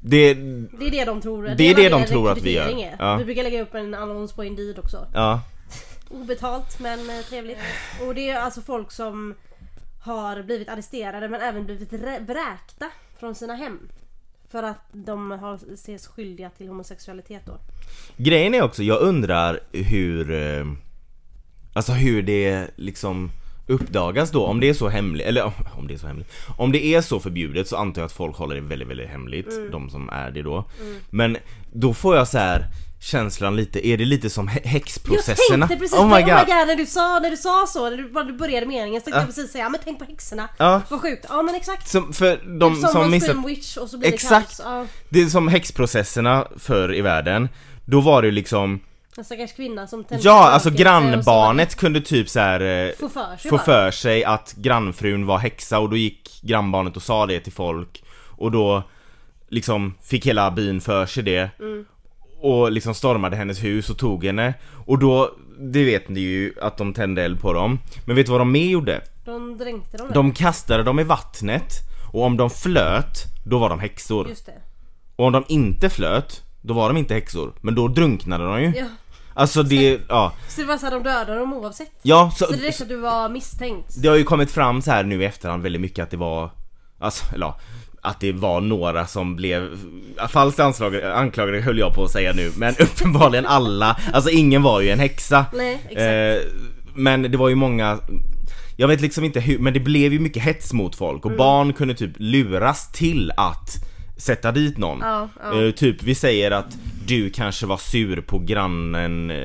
[0.00, 1.42] Det, Det är det de tror.
[1.42, 2.94] Det är vad det de tror att vi gör.
[2.98, 3.16] Ja.
[3.16, 5.06] Vi brukar lägga upp en annons på Indeed också.
[5.14, 5.40] ja.
[6.10, 7.58] Obetalt men eh, trevligt.
[8.06, 9.34] Och det är alltså folk som
[10.00, 13.88] har blivit arresterade men även blivit rä- vräkta från sina hem.
[14.50, 17.58] För att de har ses skyldiga till homosexualitet då.
[18.16, 20.66] Grejen är också, jag undrar hur eh,
[21.72, 23.30] Alltså hur det liksom
[23.66, 26.84] uppdagas då, om det är så hemligt, eller om det är så hemligt Om det
[26.84, 29.70] är så förbjudet så antar jag att folk håller det väldigt, väldigt hemligt, Mm.
[29.70, 30.64] de som är det då
[31.10, 31.36] Men
[31.72, 32.66] då får jag så här
[33.00, 35.68] känslan lite, är det lite som hä- Jag häxprocesserna?
[35.68, 37.96] tänkte precis oh my oh my god när du sa, när du sa så, när
[37.96, 40.48] du, bara du började meningen så tänkte jag precis säga men tänk på häxorna.
[40.58, 40.82] Ja.
[40.88, 41.26] Vad sjukt.
[41.28, 41.88] Ja men exakt.
[41.88, 44.56] Som, för de som som missat witch och så blir Exakt.
[44.56, 44.72] det kaos.
[44.72, 44.86] Ja.
[45.08, 47.48] Det är som häxprocesserna förr i världen
[47.84, 48.80] Då var det ju liksom
[49.18, 52.92] En stackars kvinna som tände Ja, alltså och så grannbarnet kunde typ så här eh,
[53.00, 57.02] Få för sig få för sig att grannfrun var häxa och då gick grannbarnet och
[57.02, 58.02] sa det till folk
[58.36, 58.82] och då
[59.48, 61.84] liksom fick hela byn för sig det Mm.
[62.40, 64.54] Och liksom stormade hennes hus och tog henne
[64.86, 68.32] och då, det vet ni ju att de tände eld på dem men vet du
[68.32, 69.00] vad de mer gjorde?
[69.24, 70.08] De dränkte dem.
[70.14, 71.72] De kastade dem i vattnet
[72.12, 74.52] och om de flöt, då var de häxor Just det.
[75.16, 78.72] och om de inte flöt, då var de inte häxor men då drunknade de ju
[78.76, 78.86] Ja.
[79.34, 81.90] Alltså det, ja Så det var såhär de dödade dem oavsett.
[82.02, 83.94] Ja, så, Så det räckte att du var misstänkt.
[84.02, 86.50] Det har ju kommit fram så här nu i efterhand väldigt mycket att det var
[86.98, 87.58] Alltså, eller ja,
[88.06, 89.68] att det var några som blev
[90.28, 94.80] falskt anklagade, anklagade höll jag på att säga nu men uppenbarligen alla, alltså ingen var
[94.80, 96.00] ju en häxa Nej, exakt.
[96.46, 96.52] eh,
[96.94, 97.98] Men det var ju många
[98.76, 101.32] Jag vet liksom inte hur, men det blev ju mycket hets mot folk Mm.
[101.32, 103.70] och barn kunde typ luras till att
[104.18, 104.98] sätta dit någon.
[105.00, 105.62] Ja, ja.
[105.62, 109.36] Eh, typ vi säger att du kanske var sur på grannen, eh,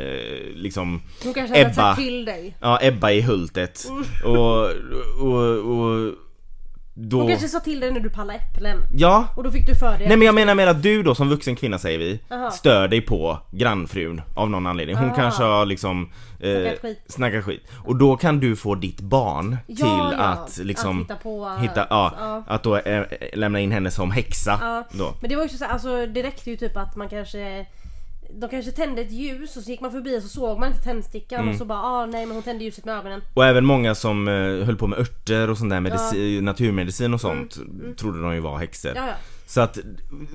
[0.55, 1.73] liksom Hon kanske hade Ebba.
[1.73, 2.55] sagt till dig.
[2.61, 3.85] Ja, Ebba i Hultet.
[4.23, 4.69] Och,
[5.21, 6.13] och, och
[7.09, 7.17] då...
[7.17, 8.83] Hon kanske sa till dig när du pallade äpplen.
[8.95, 11.15] Ja, Och då fick du för dig Nej men jag menar mer att du då
[11.15, 12.51] som vuxen kvinna säger vi, Aha.
[12.51, 14.95] stör dig på grannfrun av någon anledning.
[14.95, 15.15] Hon Ah.
[15.15, 16.09] kanske har liksom
[16.39, 16.99] eh, Snackat skit.
[17.07, 17.67] snackat skit.
[17.85, 20.23] Och då kan du få ditt barn Ja, till ja.
[20.25, 22.43] att liksom Att hitta på, hitta, ja, ja.
[22.47, 25.13] att då eh, lämna in henne som häxa då.
[25.21, 27.65] Men det var ju så alltså det räckte ju typ att man kanske
[28.39, 30.83] de kanske tände ett ljus och så gick man förbi och så såg man inte
[30.83, 31.51] tändstickan Mm.
[31.51, 33.21] och så bara ah nej men hon tände ljuset med ögonen.
[33.33, 34.33] Och även många som eh,
[34.65, 37.57] höll på med örter och sån där medicin, naturmedicin och sånt
[37.97, 38.89] trodde de ju var häxor.
[38.91, 39.03] Mm.
[39.03, 39.15] Ja, ja.
[39.45, 39.77] Så att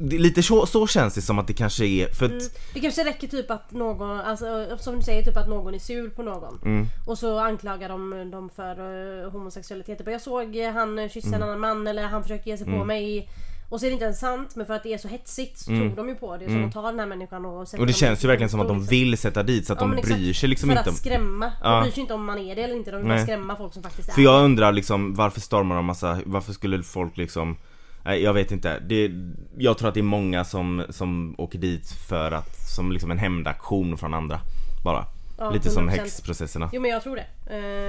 [0.00, 2.44] det, lite så, så känns det som att det kanske är för att Mm.
[2.74, 6.08] Det kanske räcker typ att någon, alltså som du säger, typ att någon är sur
[6.10, 6.58] på någon.
[6.64, 6.86] Mm.
[7.06, 10.00] Och så anklagar de dem för uh, homosexualitet.
[10.06, 11.42] Jag såg eh, han kyssa Mm.
[11.42, 13.28] en annan man eller han försökte ge sig på mig.
[13.68, 15.64] Och så är det inte ens sant men för att det är så hetsigt så
[15.66, 16.44] tror de ju på det.
[16.46, 17.82] Så de tar den här människan och sätter Mm.
[17.82, 20.02] och det känns ju verkligen som att de vill sätta dit så att Ja, de
[20.02, 20.94] bryr sig liksom för inte om...
[20.94, 21.52] att skrämma.
[21.62, 21.70] Ja.
[21.70, 22.90] De bryr sig inte om man är det eller inte.
[22.90, 25.84] De vill bara skrämma folk som faktiskt är För jag undrar liksom varför stormar de
[25.84, 27.56] massa, varför skulle folk liksom
[28.04, 29.10] Nej jag vet inte, det,
[29.58, 33.18] jag tror att det är många som, som åker dit för att, som liksom en
[33.18, 34.40] hämndaktion från andra
[34.84, 35.04] Bara
[35.38, 35.92] Ja, Lite som 100%.
[35.92, 37.26] häxprocesserna Jo men jag tror det.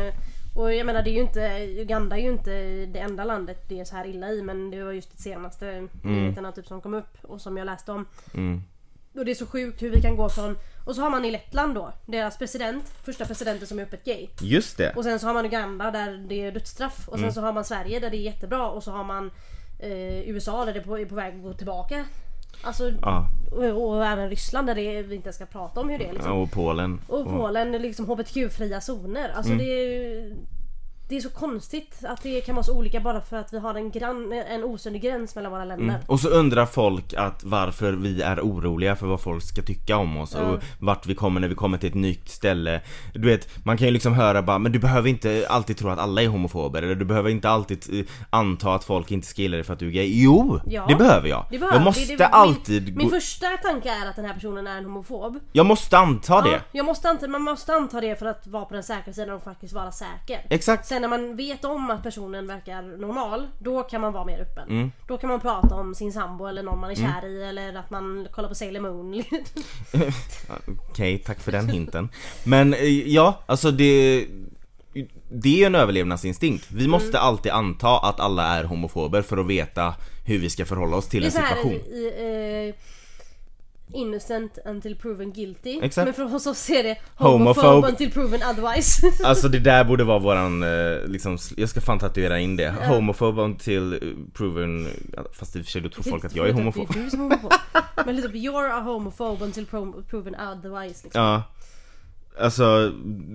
[0.08, 0.14] Eh,
[0.58, 1.42] och jag menar det är ju inte,
[1.82, 4.84] Uganda är ju inte det enda landet det är så här illa i men det
[4.84, 8.06] var just det senaste nyheterna typ som kom upp och som jag läste om.
[8.34, 8.64] mm.
[9.16, 11.32] Och det är så sjukt hur vi kan gå från, och så har man i
[11.32, 14.28] Lettland då, deras president, första presidenten som är öppet gay.
[14.42, 14.94] Just det!
[14.96, 17.08] Och sen så har man Uganda där det är dödsstraff.
[17.08, 19.32] Och sen så har man Sverige där det är jättebra och så har man
[19.80, 22.06] eh, USA där det är på, är på väg att gå tillbaka.
[22.62, 26.06] Alltså, Ja, och, och även Ryssland där det, vi inte ska prata om hur det
[26.06, 26.32] är liksom.
[26.32, 29.30] och Polen Och Polen liksom hbtq-fria zoner.
[29.36, 30.34] Alltså det är
[31.10, 33.76] det är så konstigt att det kan vara så olika bara för att vi har
[33.76, 36.00] en, grann, en osynlig gräns mellan våra länder.
[36.08, 40.18] Och så undrar folk att varför vi är oroliga för vad folk ska tycka om
[40.18, 42.82] oss och vart vi kommer när vi kommer till ett nytt ställe
[43.14, 46.00] Du vet, man kan ju liksom höra bara men du behöver inte alltid tro att
[46.00, 49.58] alla är homofober eller du behöver inte alltid eh, anta att folk inte ska gilla
[49.58, 50.60] dig för att du är gay Jo!
[50.66, 51.46] Ja, det behöver jag!
[51.52, 54.34] Det behöver- jag måste det- det- alltid Min, min första tanke är att den här
[54.34, 55.40] personen är en homofob.
[55.52, 56.50] Jag måste anta det!
[56.52, 59.36] Ja, jag måste anta, man måste anta det för att vara på den säkra sidan
[59.36, 60.46] och faktiskt vara säker.
[60.50, 60.86] Exakt!
[60.88, 64.70] Sen när man vet om att personen verkar normal, då kan man vara mer öppen.
[64.70, 64.92] Mm.
[65.08, 67.90] Då kan man prata om sin sambo eller någon man är kär i eller att
[67.90, 69.24] man kollar på Sailor Moon.
[70.90, 72.10] Okej, tack för den hinten.
[72.44, 74.26] Men eh, ja, alltså det...
[75.30, 76.72] Det är en överlevnadsinstinkt.
[76.72, 80.98] Vi måste alltid anta att alla är homofober för att veta hur vi ska förhålla
[80.98, 81.72] oss till en situation.
[81.72, 82.97] i, eh,
[83.94, 85.80] Innocent until proven guilty.
[85.82, 86.06] Exakt.
[86.06, 87.68] Men för oss är det Homophobe.
[87.68, 89.12] homophobe until proven otherwise.
[89.24, 92.74] Alltså det där borde vara våran, eh, liksom, jag ska fan tatuera in det.
[92.88, 94.00] Homophobe until eh,
[94.34, 94.88] proven,
[95.34, 96.94] fast i och för sig då tror folk att jag är homofob.
[96.94, 97.54] Du är homofob.
[98.06, 101.04] Men lite you're a homophobe until pro- proven otherwise.
[101.04, 101.22] Liksom.
[101.22, 101.44] Ja.
[102.40, 102.94] Alltså,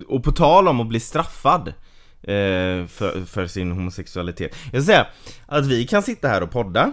[0.09, 1.69] och på tal om att bli straffad
[2.23, 4.57] eh, för, för sin homosexualitet.
[4.65, 5.07] Jag vill säga
[5.47, 6.93] att vi kan sitta här och podda.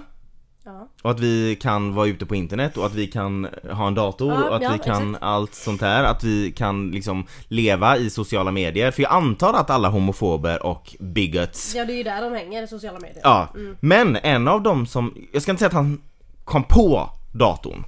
[0.69, 0.87] Ja.
[1.01, 4.33] Och att vi kan vara ute på internet och att vi kan ha en dator
[4.33, 5.23] Ja, och att ja, vi kan exakt.
[5.23, 6.03] allt sånt här.
[6.03, 8.91] Att vi kan liksom leva i sociala medier.
[8.91, 12.63] För jag antar att alla homofober och bigots ja, det är ju där de hänger
[12.63, 13.21] i sociala medier.
[13.23, 13.47] Ja,
[13.79, 16.01] men en av dem som, jag ska inte säga att han
[16.43, 17.83] kom på datorn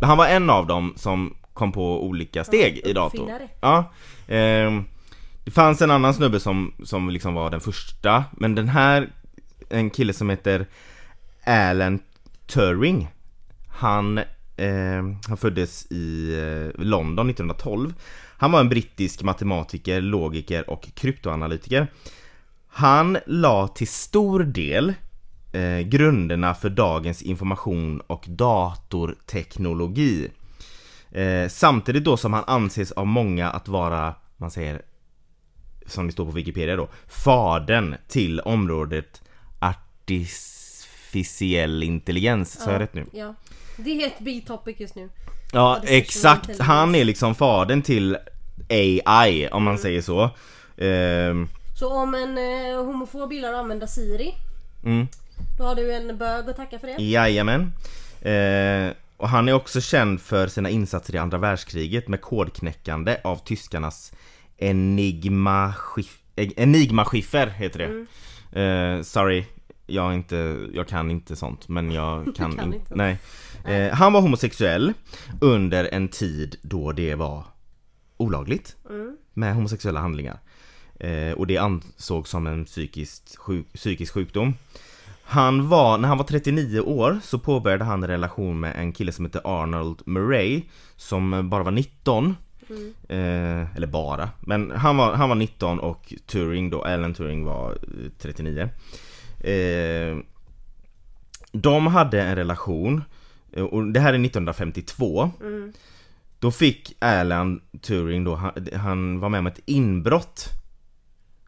[0.00, 3.30] Han var en av dem som kom på olika steg i datorn.
[3.60, 3.92] Ja,
[4.28, 4.84] ehm,
[5.44, 9.08] Det fanns en annan snubbe som, som liksom var den första Men den här,
[9.70, 10.66] en kille som heter
[11.46, 11.98] Alan
[12.46, 13.08] Turing.
[13.68, 14.18] Han,
[14.56, 17.94] eh, han föddes i eh, London 1912
[18.38, 21.86] Han var en brittisk matematiker, logiker och kryptoanalytiker.
[22.68, 24.94] Han la till stor del
[25.52, 30.30] eh, grunderna för dagens information och datorteknologi.
[31.10, 34.82] Eh, samtidigt då som han anses av många att vara, man säger,
[35.86, 39.22] som det står på Wikipedia då, fadern till området
[41.16, 42.60] artificiell intelligens.
[42.64, 43.06] Sa jag rätt nu?
[43.12, 43.34] Ja.
[43.76, 45.08] Det är ett big topic just nu.
[45.52, 46.58] Ja, exakt.
[46.58, 48.16] Han är liksom fadern till
[49.04, 50.30] AI, om man säger så.
[50.76, 51.48] Ehm,
[51.78, 54.34] Så om en eh, homofob gillar att använda Siri,
[54.84, 55.08] mm.
[55.58, 57.02] då har du en bög att tacka för det.
[57.02, 57.72] Jajamän.
[58.22, 63.36] Eh, och han är också känd för sina insatser i andra världskriget med kodknäckande av
[63.36, 64.12] tyskarnas
[64.58, 65.74] Enigma
[66.36, 68.06] Enigma-skiffer heter det.
[68.60, 69.44] Eh, sorry,
[69.86, 72.94] jag, inte, jag kan inte sånt men jag kan, kan in, inte.
[72.94, 73.18] nej.
[73.64, 74.92] Eh, han var homosexuell
[75.40, 77.44] under en tid då det var
[78.16, 78.76] olagligt
[79.34, 80.38] med homosexuella handlingar.
[81.00, 84.54] Eh, och det ansågs som en psykiskt sjuk, psykisk sjukdom.
[85.22, 89.12] Han var, när han var 39 år så påbörjade han en relation med en kille
[89.12, 90.62] som heter Arnold Murray
[90.96, 92.36] Som bara var 19
[93.08, 97.72] eh, Eller bara, men han var, han var 19 och Turing då, Alan Turing var
[97.72, 98.68] eh, 39
[99.50, 100.18] eh,
[101.52, 103.04] De hade en relation
[103.52, 105.30] eh, och det här är 1952
[106.38, 110.48] Då fick Alan Turing då, han, han var med om ett inbrott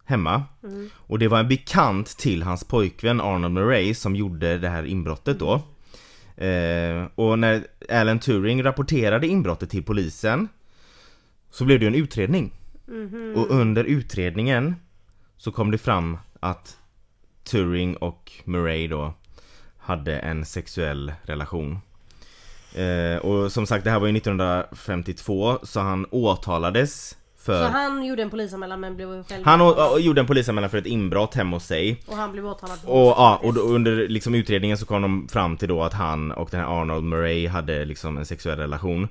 [0.04, 0.42] hemma.
[0.96, 5.38] Och det var en bekant till hans pojkvän Arnold Murray som gjorde det här inbrottet
[5.38, 5.54] då.
[6.44, 10.48] Eh, Och när Alan Turing rapporterade inbrottet till polisen
[11.50, 12.52] Så blev det en utredning.
[13.36, 14.74] Och under utredningen
[15.36, 16.76] Så kom det fram att
[17.50, 19.14] Turing och Murray då
[19.78, 21.78] Hade en sexuell relation.
[22.74, 28.04] Eh, Och som sagt det här var ju 1952 så han åtalades för Så han
[28.04, 31.56] gjorde en polisanmälan men blev själv han å- gjorde en polisanmälan för ett inbrott hemma
[31.56, 32.02] hos sig.
[32.06, 32.78] Och han blev åtalad.
[32.84, 36.32] Och ja, och då, under liksom utredningen så kom de fram till då att han
[36.32, 39.08] och den här Arnold Murray hade liksom en sexuell relation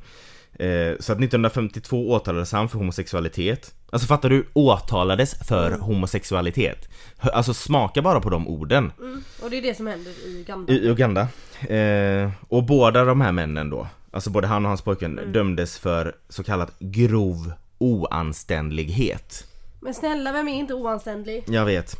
[0.99, 4.47] Så att 1952 åtalades han för homosexualitet Alltså fattar du?
[4.53, 9.23] Åtalades för homosexualitet Hö- Alltså smaka bara på de orden Mm.
[9.43, 10.73] Och det är det som händer i Uganda.
[10.73, 11.27] i Uganda
[11.75, 16.15] eh, Och båda de här männen då Alltså både han och hans pojkvän dömdes för
[16.29, 19.45] så kallat grov oanständighet
[19.81, 21.43] Men snälla, vem är inte oanständig?
[21.47, 21.97] Jag vet.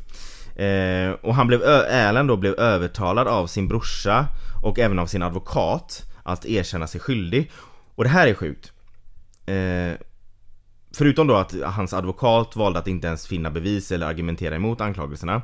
[0.56, 4.26] Eh, och han blev, Alan då blev övertalad av sin brorsa
[4.64, 7.52] och även av sin advokat att erkänna sig skyldig.
[7.98, 8.72] Och det här är sjukt.
[9.46, 9.94] Eh,
[10.92, 15.42] förutom då att hans advokat valde att inte ens finna bevis eller argumentera emot anklagelserna.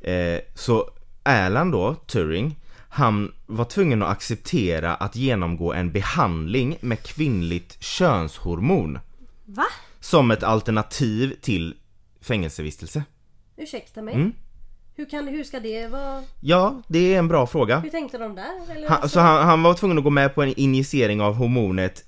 [0.00, 0.90] Eh, så
[1.22, 8.98] Alan då, Turing, han var tvungen att acceptera att genomgå en behandling med kvinnligt könshormon.
[9.44, 9.66] Va?
[10.00, 11.74] Som ett alternativ till
[12.20, 13.04] fängelsevistelse.
[13.56, 14.14] Ursäkta mig?
[14.14, 14.32] Mm.
[14.96, 16.22] Hur, kan, hur ska det vara?
[16.40, 17.78] Ja, det är en bra fråga.
[17.78, 18.76] Hur tänkte de där?
[18.76, 22.04] Eller Han, så han, han var tvungen att gå med på en injicering av hormonet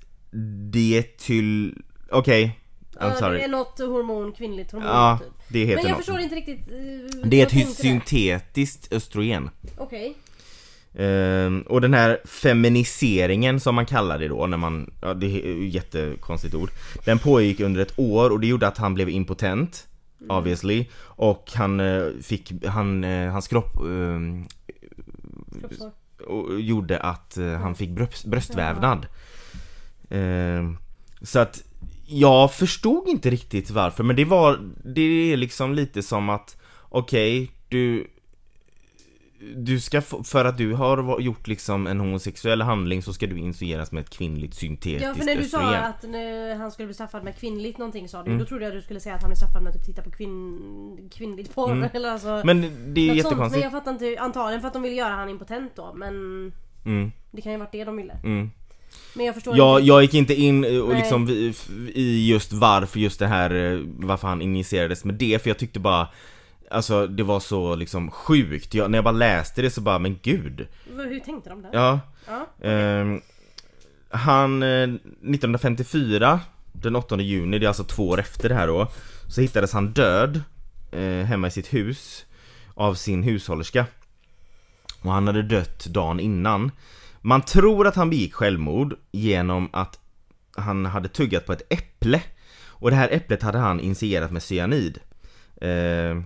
[0.71, 1.75] dietyl...
[2.11, 2.59] Okej,
[2.99, 5.33] Ja, I'm Det är något hormon, kvinnligt hormon Ja, typ.
[5.49, 5.97] det heter Men jag något.
[6.05, 6.59] förstår inte riktigt.
[6.71, 9.49] eh, Det är ett syntetiskt östrogen.
[9.77, 10.15] Okej.
[10.99, 15.67] Ehm, och den här feminiseringen som man kallar det då när man, ja det är
[15.67, 16.69] ett jättekonstigt ord
[17.05, 19.87] Den pågick under ett år och det gjorde att han blev impotent
[20.29, 23.73] Obviously Och han eh, fick, han, eh, hans kropp
[25.59, 25.91] Kroppshår.
[26.27, 29.07] och gjorde att eh, han fick bröst, bröstvävnad.
[30.09, 30.71] Eh,
[31.21, 31.63] så att
[32.05, 36.57] jag förstod inte riktigt varför men det var, det är liksom lite som att
[36.89, 38.07] okej, du
[39.55, 43.91] du ska för att du har gjort liksom en homosexuell handling så ska du injiceras
[43.91, 45.83] med ett kvinnligt syntetiskt Ja för när du sa östrogen.
[45.83, 46.03] att
[46.53, 48.39] eh, han skulle bli straffad med kvinnligt någonting sa du Mm.
[48.39, 50.01] Då trodde jag att du skulle säga att han är straffad med att typ titta
[50.01, 52.45] på kvinn, kvinnligt porr eller alltså Mm.
[52.45, 52.97] Men det är något sånt.
[52.97, 53.63] Men jättekonstigt.
[53.63, 56.51] jag fattar inte, antagligen för att de vill göra han impotent då men
[56.85, 58.51] Mm, Det kan ju varit det de ville mm.
[59.13, 61.29] Men jag förstår Jag, inte jag gick inte in eh, och liksom
[61.93, 65.79] i just varför just det här, eh, varför han injicerades med det, för jag tyckte
[65.79, 66.07] bara
[66.71, 70.19] Alltså det var så liksom sjukt, jag, när jag bara läste det så bara, men
[70.23, 70.67] gud.
[70.95, 71.69] Hur tänkte de där?
[71.73, 72.67] Ja, Ja.
[72.67, 73.21] ehm,
[74.09, 76.39] Han, eh, 1954
[76.71, 78.87] Den 8 juni, det är alltså två år efter det här då
[79.29, 80.41] Så hittades han död
[80.91, 82.25] eh, Hemma i sitt hus
[82.73, 83.85] Av sin hushållerska.
[85.01, 86.71] Och han hade dött dagen innan.
[87.21, 89.99] Man tror att han begick självmord genom att
[90.57, 92.21] Han hade tuggat på ett äpple.
[92.67, 94.99] Och det här äpplet hade han injicerat med cyanid.
[95.61, 96.21] Eh,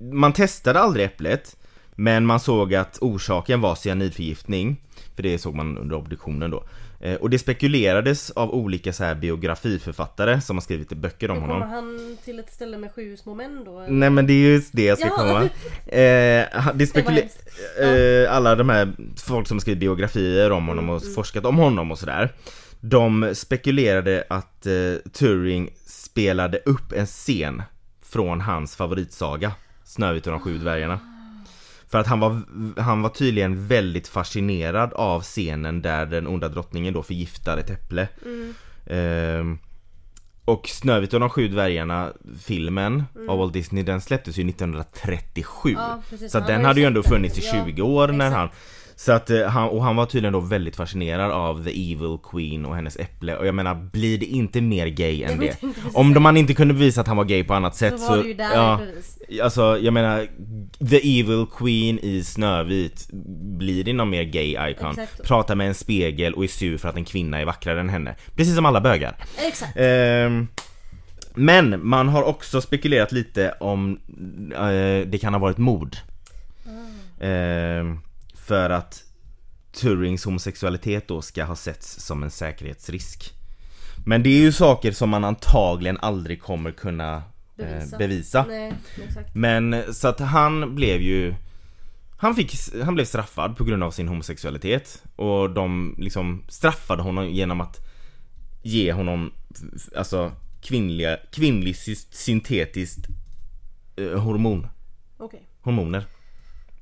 [0.00, 1.56] Man testade aldrig äpplet
[1.96, 4.76] Men man såg att orsaken var cyanidförgiftning
[5.16, 6.64] För det såg man under obduktionen då
[7.00, 11.54] eh, Och det spekulerades av olika så här biografiförfattare som har skrivit böcker om kommer
[11.54, 13.80] honom han till ett ställe med sju små män då?
[13.80, 13.90] eller?
[13.92, 15.16] Nej men det är just det jag ska Ja.
[15.16, 15.42] komma
[15.86, 17.38] eh, Det hemskt.
[17.82, 21.98] eh, Alla de här folk som skrivit biografier om honom och forskat om honom och
[21.98, 22.32] sådär
[22.80, 27.62] De spekulerade att eh, Turing spelade upp en scen
[28.02, 29.52] Från hans favoritsaga
[29.88, 30.98] Snövit och de sju dvärgarna.
[31.90, 32.40] För att han var,
[32.80, 38.08] han var tydligen väldigt fascinerad av scenen där den onda drottningen då förgiftar ett äpple.
[38.86, 39.58] Ehm,
[40.44, 42.12] och Snövit och de sju dvärgarna,
[42.44, 46.02] filmen av Walt Disney, den släpptes ju 1937 Ja.
[46.28, 48.36] Så den hade ju ändå funnits i Ja, 20 år när exakt.
[48.36, 48.48] han
[48.98, 52.64] Så att eh, han, och han var tydligen då väldigt fascinerad av The Evil Queen
[52.64, 55.62] och hennes äpple och jag menar blir det inte mer gay än det?
[55.94, 58.16] Om de man inte kunde bevisa att han var gay på annat Så sätt var
[58.16, 58.80] det ju där ja.
[59.42, 60.26] Alltså jag menar
[60.90, 63.08] The Evil Queen i Snövit
[63.58, 64.90] Blir det någon mer gay icon?
[64.90, 65.22] Exakt.
[65.22, 68.16] Pratar med en spegel och är sur för att en kvinna är vackrare än henne
[68.36, 69.16] Precis som alla bögar
[69.48, 69.72] Exakt.
[69.76, 70.48] Ehm,
[71.34, 74.00] Men man har också spekulerat lite om
[74.54, 75.96] eh, det kan ha varit mord
[77.20, 78.07] eh,
[78.48, 79.04] För att
[79.72, 83.34] Turings homosexualitet då ska ha setts som en säkerhetsrisk
[84.06, 87.22] Men det är ju saker som man antagligen aldrig kommer kunna
[87.56, 88.44] bevisa, eh, bevisa.
[88.48, 88.72] Nej.
[89.34, 91.34] Men så att han blev ju
[92.18, 92.52] han, fick,
[92.84, 97.76] han blev straffad på grund av sin homosexualitet och de liksom straffade honom genom att
[98.62, 99.32] ge honom
[99.96, 100.32] alltså
[100.62, 103.06] kvinnliga, kvinnlig sy- syntetiskt
[103.96, 104.66] eh, hormon.
[105.18, 105.42] Okej.
[105.60, 106.04] Hormoner.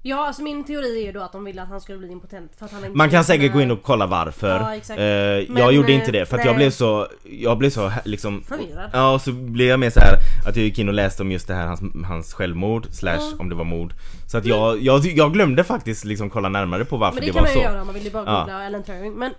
[0.09, 2.53] Ja, alltså min teori är ju då att de ville att han skulle bli impotent
[2.59, 4.49] för att han inte Man kan säkert gå in och kolla varför.
[4.61, 4.99] Ja, exakt.
[5.01, 6.47] Eh, jag Men, gjorde eh, inte det för att nej.
[6.47, 8.91] jag blev så, jag blev så liksom Förvirrad.
[8.93, 10.15] Ja, och så blev jag mer så här
[10.49, 13.33] att jag gick in och läste om just det här, hans, hans självmord, slash Ja.
[13.39, 13.95] om det var mord.
[14.27, 17.33] Så att jag, jag, jag glömde faktiskt liksom kolla närmare på varför Men det, det,
[17.33, 17.71] kan var man ju så.
[17.71, 18.39] göra om man vill ju bara Ja.
[18.41, 19.13] googla Ellen Turing.
[19.13, 19.33] Men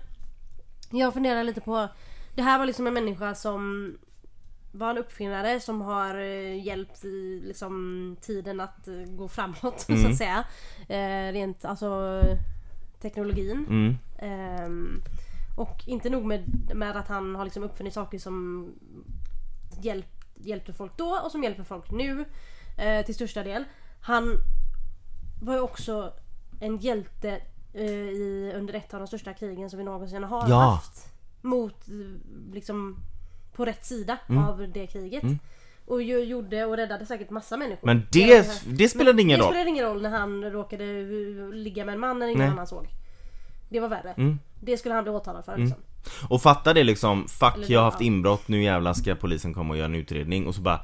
[0.90, 1.88] jag funderar lite på
[2.34, 3.92] Det här var liksom en människa som
[4.72, 9.92] var en uppfinnare som har eh, hjälpt i liksom tiden att eh, gå framåt så
[9.92, 10.10] Mm.
[10.10, 10.44] att säga.
[10.88, 12.20] Eh, rent alltså
[13.00, 13.66] teknologin.
[13.68, 13.94] Mm.
[14.18, 15.02] Ehm,
[15.56, 18.68] och inte nog med, med att han har liksom uppfunnit saker som
[19.82, 22.24] hjälp, hjälpte folk då och som hjälper folk nu
[22.78, 23.64] eh, till största del.
[24.00, 24.34] Han
[25.42, 26.12] var ju också
[26.60, 27.40] en hjälte
[27.74, 30.56] eh, i, under ett av de största krigen som vi någonsin har Ja.
[30.60, 31.08] haft.
[31.42, 32.96] Mot, eh, liksom,
[33.58, 34.44] på rätt sida Mm.
[34.44, 35.24] av det kriget.
[35.86, 37.86] Och ju, gjorde och räddade säkert massa människor.
[37.86, 39.52] Men det, det spelade ingen Det roll.
[39.52, 40.84] spelade ingen roll när han råkade
[41.52, 42.48] ligga med en man när ingen Nej.
[42.48, 42.86] annan såg.
[43.68, 44.14] Det var värre.
[44.16, 44.38] Mm.
[44.60, 45.78] Det skulle han bli åtalad för liksom.
[46.28, 49.54] Och fatta det liksom, fuck Eller jag har det, haft inbrott, nu jävlar ska polisen
[49.54, 50.80] komma och göra en utredning och så bara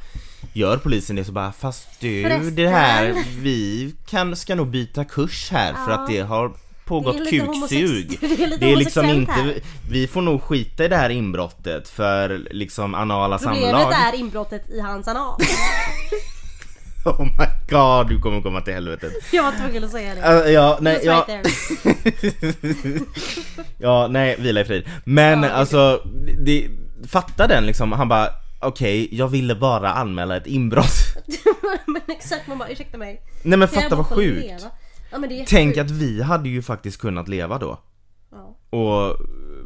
[0.52, 2.54] Gör polisen det så bara, fast du Förresten.
[2.54, 5.98] det här, vi kan, ska nog byta kurs här för Ja.
[5.98, 6.52] att det har
[6.84, 9.54] pågått kuksug det är lite Det är liksom inte, här.
[9.90, 14.70] vi får nog skita i det här inbrottet för liksom anala Problemet samlag är inbrottet
[14.70, 15.40] i hans anal.
[17.06, 20.20] Oh my god, du kommer komma till helvetet Jag var tvungen att säga det.
[20.46, 21.46] Äh, Ja, nej, ja, right.
[23.78, 24.84] Ja, nej, vila i frid.
[25.04, 26.02] Men Ja, alltså,
[26.38, 26.68] det,
[27.08, 28.28] fatta den liksom, han bara
[28.60, 30.94] Okej, jag ville bara anmäla ett inbrott.
[31.86, 33.20] men exakt, man bara ursäkta mig.
[33.42, 34.46] Nej men fatta vad sjukt.
[34.46, 34.70] leva?
[35.14, 37.78] Ja, men det är Tänk att vi hade ju faktiskt kunnat leva då.
[38.30, 38.56] Ja.
[38.78, 39.16] Och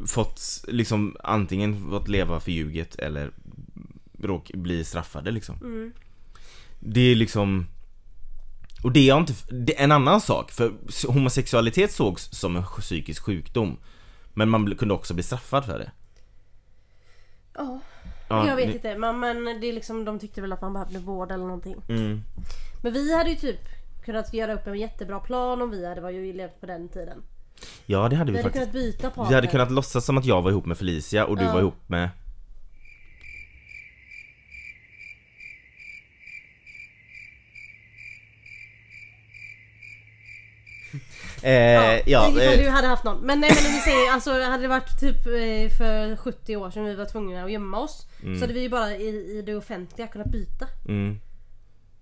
[0.07, 3.31] fått liksom antingen fått leva förljuget eller
[4.21, 5.55] råk, bli straffade liksom.
[5.55, 5.93] Mm.
[6.79, 7.67] Det är liksom
[8.83, 10.73] och det är inte, det är en annan sak, för
[11.07, 13.77] homosexualitet sågs som en psykisk sjukdom
[14.33, 15.91] Men man kunde också bli straffad för det
[17.53, 17.79] Ja,
[18.29, 18.97] Ja, jag vet det- inte.
[18.97, 21.75] Men, men det är liksom, de tyckte väl att man behövde vård eller någonting.
[21.89, 22.21] Mm.
[22.83, 23.59] Men vi hade ju typ
[24.09, 27.23] kunnat göra upp en jättebra plan om vi hade var ju levt på den tiden.
[27.85, 29.29] Ja det hade Vi vi hade faktiskt kunnat byta partner.
[29.29, 31.53] Vi hade kunnat låtsas som att jag var ihop med Felicia och du Ja.
[31.53, 32.09] var ihop med
[41.43, 43.17] Eh, ja, Ja, ifall eh, du hade haft någon.
[43.25, 46.85] Men nej men vi säger alltså hade det varit typ eh, för 70 år sedan
[46.85, 48.07] vi var tvungna att gömma oss.
[48.21, 49.07] Så hade vi ju bara i,
[49.37, 50.67] i det offentliga kunnat byta.
[50.87, 51.19] mm,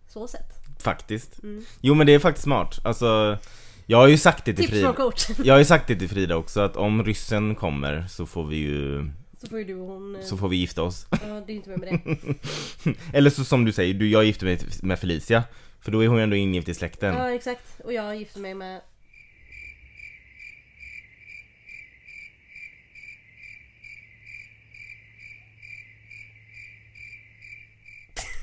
[0.07, 0.66] Så sett.
[0.91, 1.39] Faktiskt
[1.81, 3.37] Jo men det är faktiskt smart, alltså
[3.85, 4.95] Jag har ju sagt det till Tips Frida.
[5.47, 8.55] Jag har ju sagt det till Frida också att om ryssen kommer så får vi
[8.57, 9.09] ju
[9.41, 10.15] Så får ju du och hon...
[10.15, 12.93] eh, Så får vi gifta oss Ja, det är inte med med det.
[13.17, 15.43] Eller så som du säger, du, jag gifter mig med Felicia
[15.81, 17.65] För då är hon ju ändå ingift i släkten Ja exakt.
[17.83, 18.81] Och jag gifter mig med...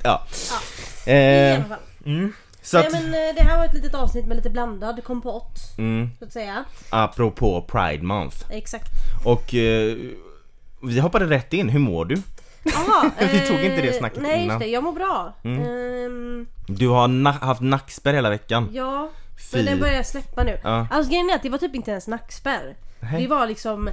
[0.04, 0.26] Ja,
[1.06, 1.78] I eh, alla fall.
[2.62, 5.58] Så Nej att, men eh, det här var ett litet avsnitt med lite blandad kompott.
[5.78, 6.64] mm, Så att säga.
[6.90, 8.88] apropå Pride Month Exakt.
[9.24, 9.96] Och eh,
[10.82, 12.22] vi hoppade rätt in, hur mår du?
[12.62, 14.58] Jaha, Vi tog inte det eh, snacket Nej innan.
[14.60, 15.32] det, jag mår bra.
[15.44, 19.10] Ehm, Du har na- haft nackspärr hela veckan ja,
[19.50, 19.56] Fy.
[19.56, 20.58] men den börjar släppa nu.
[20.62, 20.86] Ja.
[20.90, 22.76] Alltså grejen är att det var typ inte ens nackspärr.
[23.00, 23.22] Nej.
[23.22, 23.90] Det var liksom...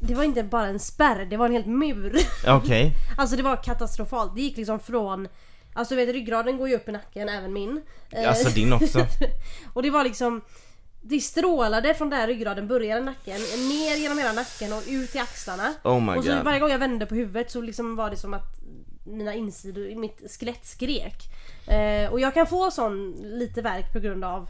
[0.00, 2.18] Det var inte bara en spärr, det var en helt mur.
[2.48, 4.34] Okej, Alltså det var katastrofalt.
[4.34, 5.28] Det gick liksom från...
[5.74, 7.82] Alltså vet ryggraden går ju upp i nacken, även min.
[8.10, 9.06] Eh, alltså din också
[9.72, 10.40] och det var liksom...
[11.06, 15.74] Det strålade från där ryggraden började nacken, ner genom hela nacken och ut i axlarna.
[15.84, 18.16] Oh my och så god varje gång jag vände på huvudet så liksom var det
[18.16, 18.60] som att
[19.04, 21.14] mina insidor, mitt skelett skrek.
[21.66, 24.48] Eh, och jag kan få sån lite värk på grund av,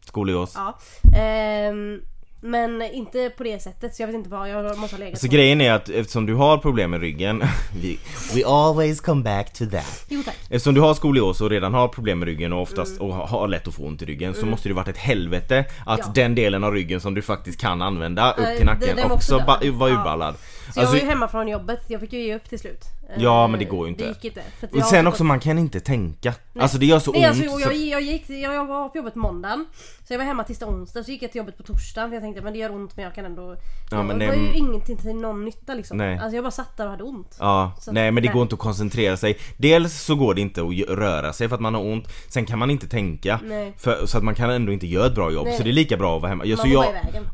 [0.00, 0.78] Skolios ja.
[1.18, 2.02] Ehm,
[2.46, 5.26] men inte på det sättet så jag vet inte vad, jag måste ha legat Så
[5.26, 5.32] på.
[5.32, 7.42] grejen är att eftersom du har problem med ryggen
[7.82, 7.98] vi,
[8.34, 10.34] We always come back to that Jo tack.
[10.42, 13.10] Eftersom du har skolios och redan har problem med ryggen och oftast Mm.
[13.10, 15.98] och har- lätt att få ont i ryggen så måste det varit ett helvete att
[15.98, 16.12] Ja.
[16.14, 19.34] den delen av ryggen som du faktiskt kan använda upp till nacken den var också
[19.36, 20.34] också var Ja.
[20.74, 22.84] Så jag var ju hemma från jobbet, jag fick ju ge upp till slut.
[23.18, 24.04] Ja, Eh, men det går ju inte.
[24.04, 24.42] Det gick inte.
[24.72, 26.34] Och sen också, gått- man kan inte tänka.
[26.58, 27.28] Alltså det gör så Nej, ont.
[27.28, 27.72] alltså, jag, så...
[27.72, 29.66] jag, gick, jag, var på jobbet måndagen
[30.08, 32.22] Så jag var hemma tisdag onsdag så gick jag till jobbet på torsdagen för jag
[32.22, 33.56] tänkte men det gör ont men jag kan ändå
[33.90, 36.18] Ja, men Det var ju ingenting till någon nytta liksom Nej.
[36.18, 38.34] Alltså jag bara satt där och hade ont Ja, Så- nej men det nej.
[38.34, 39.38] går inte att koncentrera sig.
[39.56, 42.04] Dels så går det inte att röra sig för att man har ont.
[42.28, 43.40] Sen kan man inte tänka.
[43.44, 43.74] Nej.
[43.78, 45.44] För, så att man kan ändå inte göra ett bra jobb.
[45.46, 45.56] Nej.
[45.56, 46.44] Så det är lika bra att vara hemma.
[46.46, 47.24] Ja, så Man bara jag,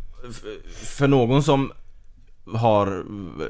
[0.74, 1.72] för någon som
[2.54, 3.04] har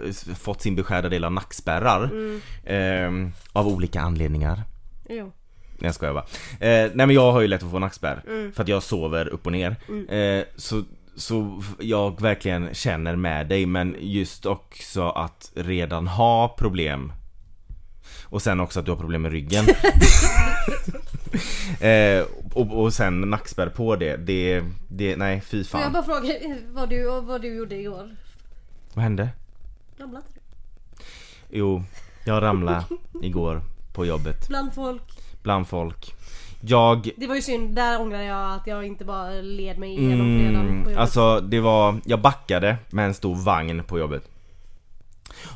[0.07, 2.40] eh, fått sin beskärda del av nackspärrar Mm.
[2.66, 4.62] ehm, av olika anledningar.
[5.09, 5.32] Jo
[5.78, 6.24] Nej jag skojar bara.
[6.53, 8.53] Eh, nej men jag har ju lätt att få nackspärr Mm.
[8.53, 9.76] för att jag sover upp och ner.
[10.14, 10.82] Eh, så,
[11.16, 17.12] så jag verkligen känner med dig men just också att redan ha problem
[18.24, 19.64] och sen också att du har problem med ryggen.
[21.80, 22.24] eh,
[22.55, 25.93] och, och sen nackspärr på det, det, det nej fy Får jag fan.
[25.93, 26.34] bara fråga
[26.72, 28.16] vad du, vad du gjorde igår?
[28.95, 29.28] Vad hände?
[29.99, 30.40] Ramlade du?
[31.59, 31.82] Jo,
[32.24, 32.84] jag ramlade
[33.22, 33.61] igår
[33.93, 35.03] på jobbet Bland folk?
[35.43, 36.14] bland folk.
[36.64, 40.38] Jag Det var ju synd, där ångrar jag att jag inte bara led mig igenom
[40.38, 40.97] fredagen på Mm, jobbet.
[40.97, 44.28] alltså det var, jag backade med en stor vagn på jobbet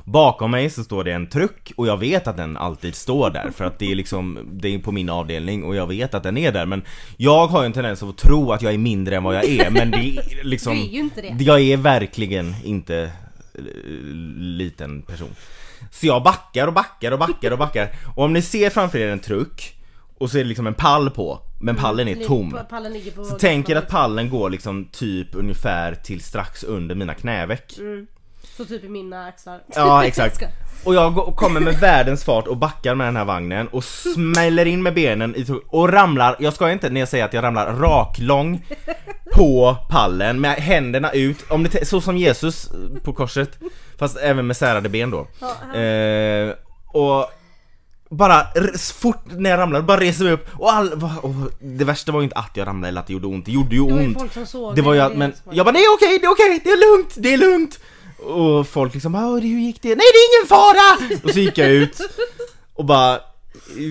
[0.05, 3.51] Bakom mig så står det en truck och jag vet att den alltid står där
[3.51, 6.37] för att det är liksom, det är på min avdelning och jag vet att den
[6.39, 6.83] är där men
[7.17, 9.71] Jag har ju en tendens att tro att jag är mindre än vad jag är
[9.71, 11.45] men det är liksom Du är ju inte det.
[11.45, 13.13] Jag är verkligen inte
[14.37, 15.31] liten person.
[15.91, 17.89] Så jag backar och backar och backar och backar.
[18.17, 19.77] Och om ni ser framför er en truck
[20.19, 22.59] och så är det liksom en pall på men pallen är tom.
[22.71, 27.73] Pallen så tänk er att pallen går liksom typ ungefär till strax under mina knäveck.
[28.57, 29.61] Så typ i mina axlar.
[29.75, 30.43] Ja exakt.
[30.85, 34.67] Och jag går- kommer med världens fart och backar med den här vagnen och smäller
[34.67, 37.73] in med benen i och ramlar, jag ska inte när jag säger att jag ramlar
[37.75, 38.67] raklång
[39.33, 42.69] på pallen med händerna ut, om det, så som Jesus
[43.03, 43.59] på korset
[43.99, 45.19] Fast även med särade ben då.
[45.79, 46.55] Eh,
[46.93, 47.31] Och
[48.11, 48.47] bara
[48.95, 52.25] fort när jag ramlade, bara reser mig upp och, all, och det värsta var ju
[52.25, 54.07] inte att jag ramlade eller att det gjorde ont, det gjorde ju Det var ju
[54.07, 54.19] ont.
[54.19, 56.61] folk som såg Det var ju att, men jag bara nej okej, det är okej,
[56.65, 57.81] det är lugnt, det är lugnt
[58.27, 59.89] Och folk liksom "Åh, hur gick det?
[59.89, 61.19] Nej det är ingen fara!
[61.25, 62.01] Och så gick jag ut
[62.75, 63.19] och bara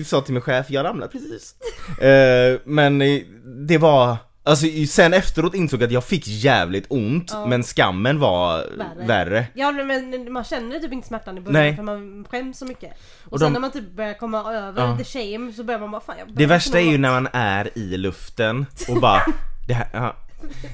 [0.06, 1.54] sa till min chef, jag ramlade precis
[2.00, 3.20] eh, Men eh,
[3.68, 8.56] det var Alltså sen efteråt insåg jag att jag fick jävligt ont men skammen var
[8.58, 9.06] Värre.
[9.06, 11.76] värre, Ja men man känner typ inte smärtan i början Nej.
[11.76, 12.92] för man skäms så mycket.
[13.24, 14.98] Och, Och sen de- när man typ börjar komma över Ja.
[14.98, 17.78] the shame så börjar man bara fan jag Det värsta är ju när man är
[17.78, 19.22] i luften och bara
[19.68, 20.16] Det här, ja,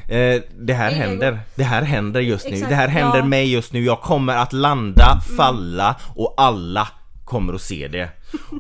[0.08, 3.24] eh, det här händer, det här händer just nu, Exakt, det här händer ja.
[3.24, 6.88] mig just nu, jag kommer att landa, falla och alla
[7.24, 8.08] kommer att se det.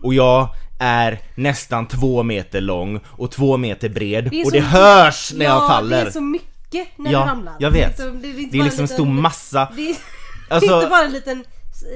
[0.02, 0.48] Och jag
[0.78, 4.28] är nästan två meter lång och två meter bred.
[4.30, 7.30] Det och det hörs när ja, jag faller det är så mycket när Ja, du
[7.30, 7.54] ramlar.
[7.58, 7.96] jag vet.
[7.96, 9.68] Det är, så, det är, inte Det är bara liksom en stor massa.
[9.76, 9.96] Det är
[10.48, 11.44] Alltså- inte bara en liten,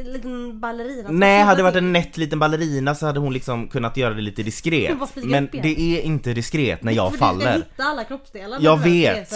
[0.05, 1.09] liten ballerina.
[1.11, 1.85] Nej, hade det varit till.
[1.85, 5.81] en nätt liten ballerina så hade hon liksom kunnat göra det lite diskret Men det
[5.99, 8.59] är inte diskret när jag För Du ska faller hitta alla kroppsdelar.
[8.61, 9.33] Jag vet.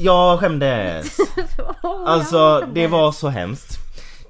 [0.00, 1.16] Jag skämdes
[2.06, 3.78] Alltså det var så hemskt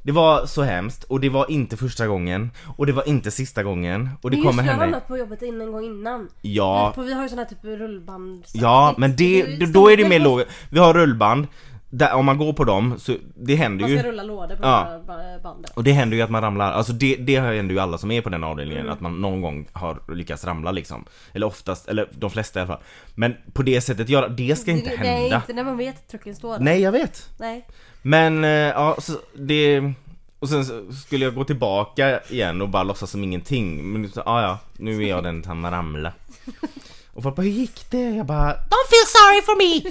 [0.02, 3.62] Det var så hemskt och det var inte första gången och det var inte sista
[3.62, 5.84] gången och det Men just kommer jag har hända ramlat på jobbet in en gång
[5.84, 6.28] innan.
[6.42, 8.44] Ja, För vi har ju sån här typ rullband.
[8.52, 11.46] ja men det, då är det mer lågt Vi har rullband
[11.94, 14.62] där, Om man går på dem så det händer Man ju ska rulla lådor på
[14.62, 14.84] Ja.
[15.06, 15.70] de här ba- banden.
[15.74, 18.20] Och det händer ju att man ramlar, alltså det, det händer ju alla som är
[18.20, 18.92] på den avdelningen Mm.
[18.92, 22.72] Att man någon gång har lyckats ramla liksom Eller oftast, eller de flesta i alla
[22.72, 22.82] fall
[23.14, 25.94] Men på det sättet, göra, det ska inte det, hända Nej, inte när man vet
[25.96, 26.60] att trucken står där.
[26.60, 27.66] Nej jag vet Nej.
[28.02, 29.92] Men, eh, ja, så det...
[30.38, 34.42] Och sen skulle jag gå tillbaka igen och bara låtsas som ingenting Men så, ja
[34.42, 36.12] ja, nu är jag den som ramla
[37.14, 38.10] Och folk bara, hur gick det?
[38.10, 39.90] Jag bara, don't feel sorry for me!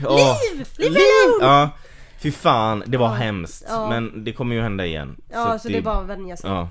[0.02, 0.66] Ja, Liv!
[0.78, 1.00] Liv liv!
[1.40, 1.70] Ja,
[2.20, 3.12] fy fan, det var Ja.
[3.14, 3.88] hemskt Ja.
[3.88, 6.50] Men det kommer ju hända igen Ja, så, det är bara att vänja sig.
[6.50, 6.68] Ja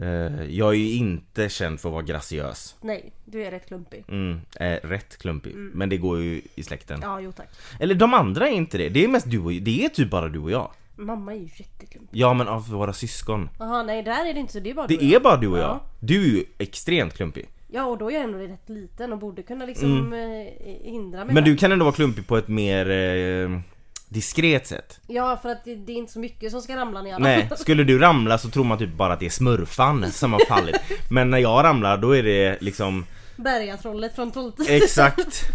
[0.00, 4.04] Eh, Jag är ju inte känd för att vara graciös Nej, du är rätt klumpig.
[4.08, 7.48] mm, eh, Rätt klumpig, men det går ju i släkten Ja, jo tack.
[7.80, 10.28] Eller de andra är inte det, det är mest du och det är typ bara
[10.28, 12.18] du och jag Mamma är ju jätteklumpig.
[12.18, 14.60] Ja men av våra syskon Jaha, nej där är det inte så.
[14.60, 15.14] Det är bara du och Det jag.
[15.20, 15.64] är bara du och jag.
[15.64, 15.80] Ja.
[16.00, 17.48] Du är ju extremt klumpig.
[17.70, 21.22] Ja, och då är jag ändå rätt liten och borde kunna liksom eh, hindra mig.
[21.22, 21.34] Mm.
[21.34, 23.60] Men du kan ändå vara klumpig på ett mer eh,
[24.08, 25.00] diskret sätt.
[25.06, 27.18] Ja, för att det, det är inte så mycket som ska ramla ner.
[27.18, 30.40] Nej, skulle du ramla så tror man typ bara att det är smurfan som har
[30.48, 30.76] fallit.
[31.10, 33.04] Men när jag ramlar då är det liksom
[33.36, 34.66] Bergatrollet från Trolltid.
[34.82, 35.42] exakt.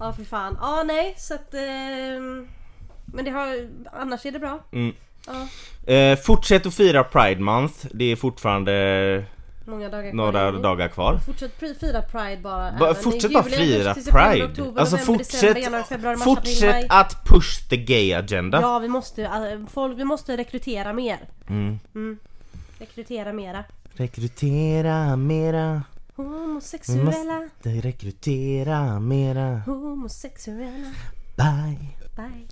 [0.00, 0.58] Ja, för fan.
[0.60, 1.54] Ja, nej, så att...
[1.54, 2.48] ehm,
[3.04, 3.68] men det har...
[3.92, 4.64] Annars är det bra.
[4.72, 4.94] Mm.
[5.26, 5.92] Ja.
[5.92, 7.86] Eh, fortsätt att fira Pride Month.
[7.90, 9.24] Det är fortfarande
[9.66, 11.18] Många dagar kvar några dagar kvar.
[11.26, 12.72] Fortsätt fira Pride bara.
[12.78, 14.44] Bara, fortsätt bara fira Pride.
[14.44, 16.86] oktober, Alltså fortsätt, februari, mars, april, fortsätt maj.
[16.90, 18.60] att push the gay agenda.
[18.60, 21.18] Ja, vi måste, äh, folk, vi måste rekrytera mer.
[21.48, 21.78] Mm.
[21.94, 22.18] Mm.
[22.78, 23.64] Rekrytera mera.
[23.92, 25.82] Rekrytera mera.
[26.16, 29.62] Vi Homosexuella, måste rekrytera mera.
[29.66, 30.90] homosexuella.
[31.36, 31.78] Bye.
[32.16, 32.46] Bye.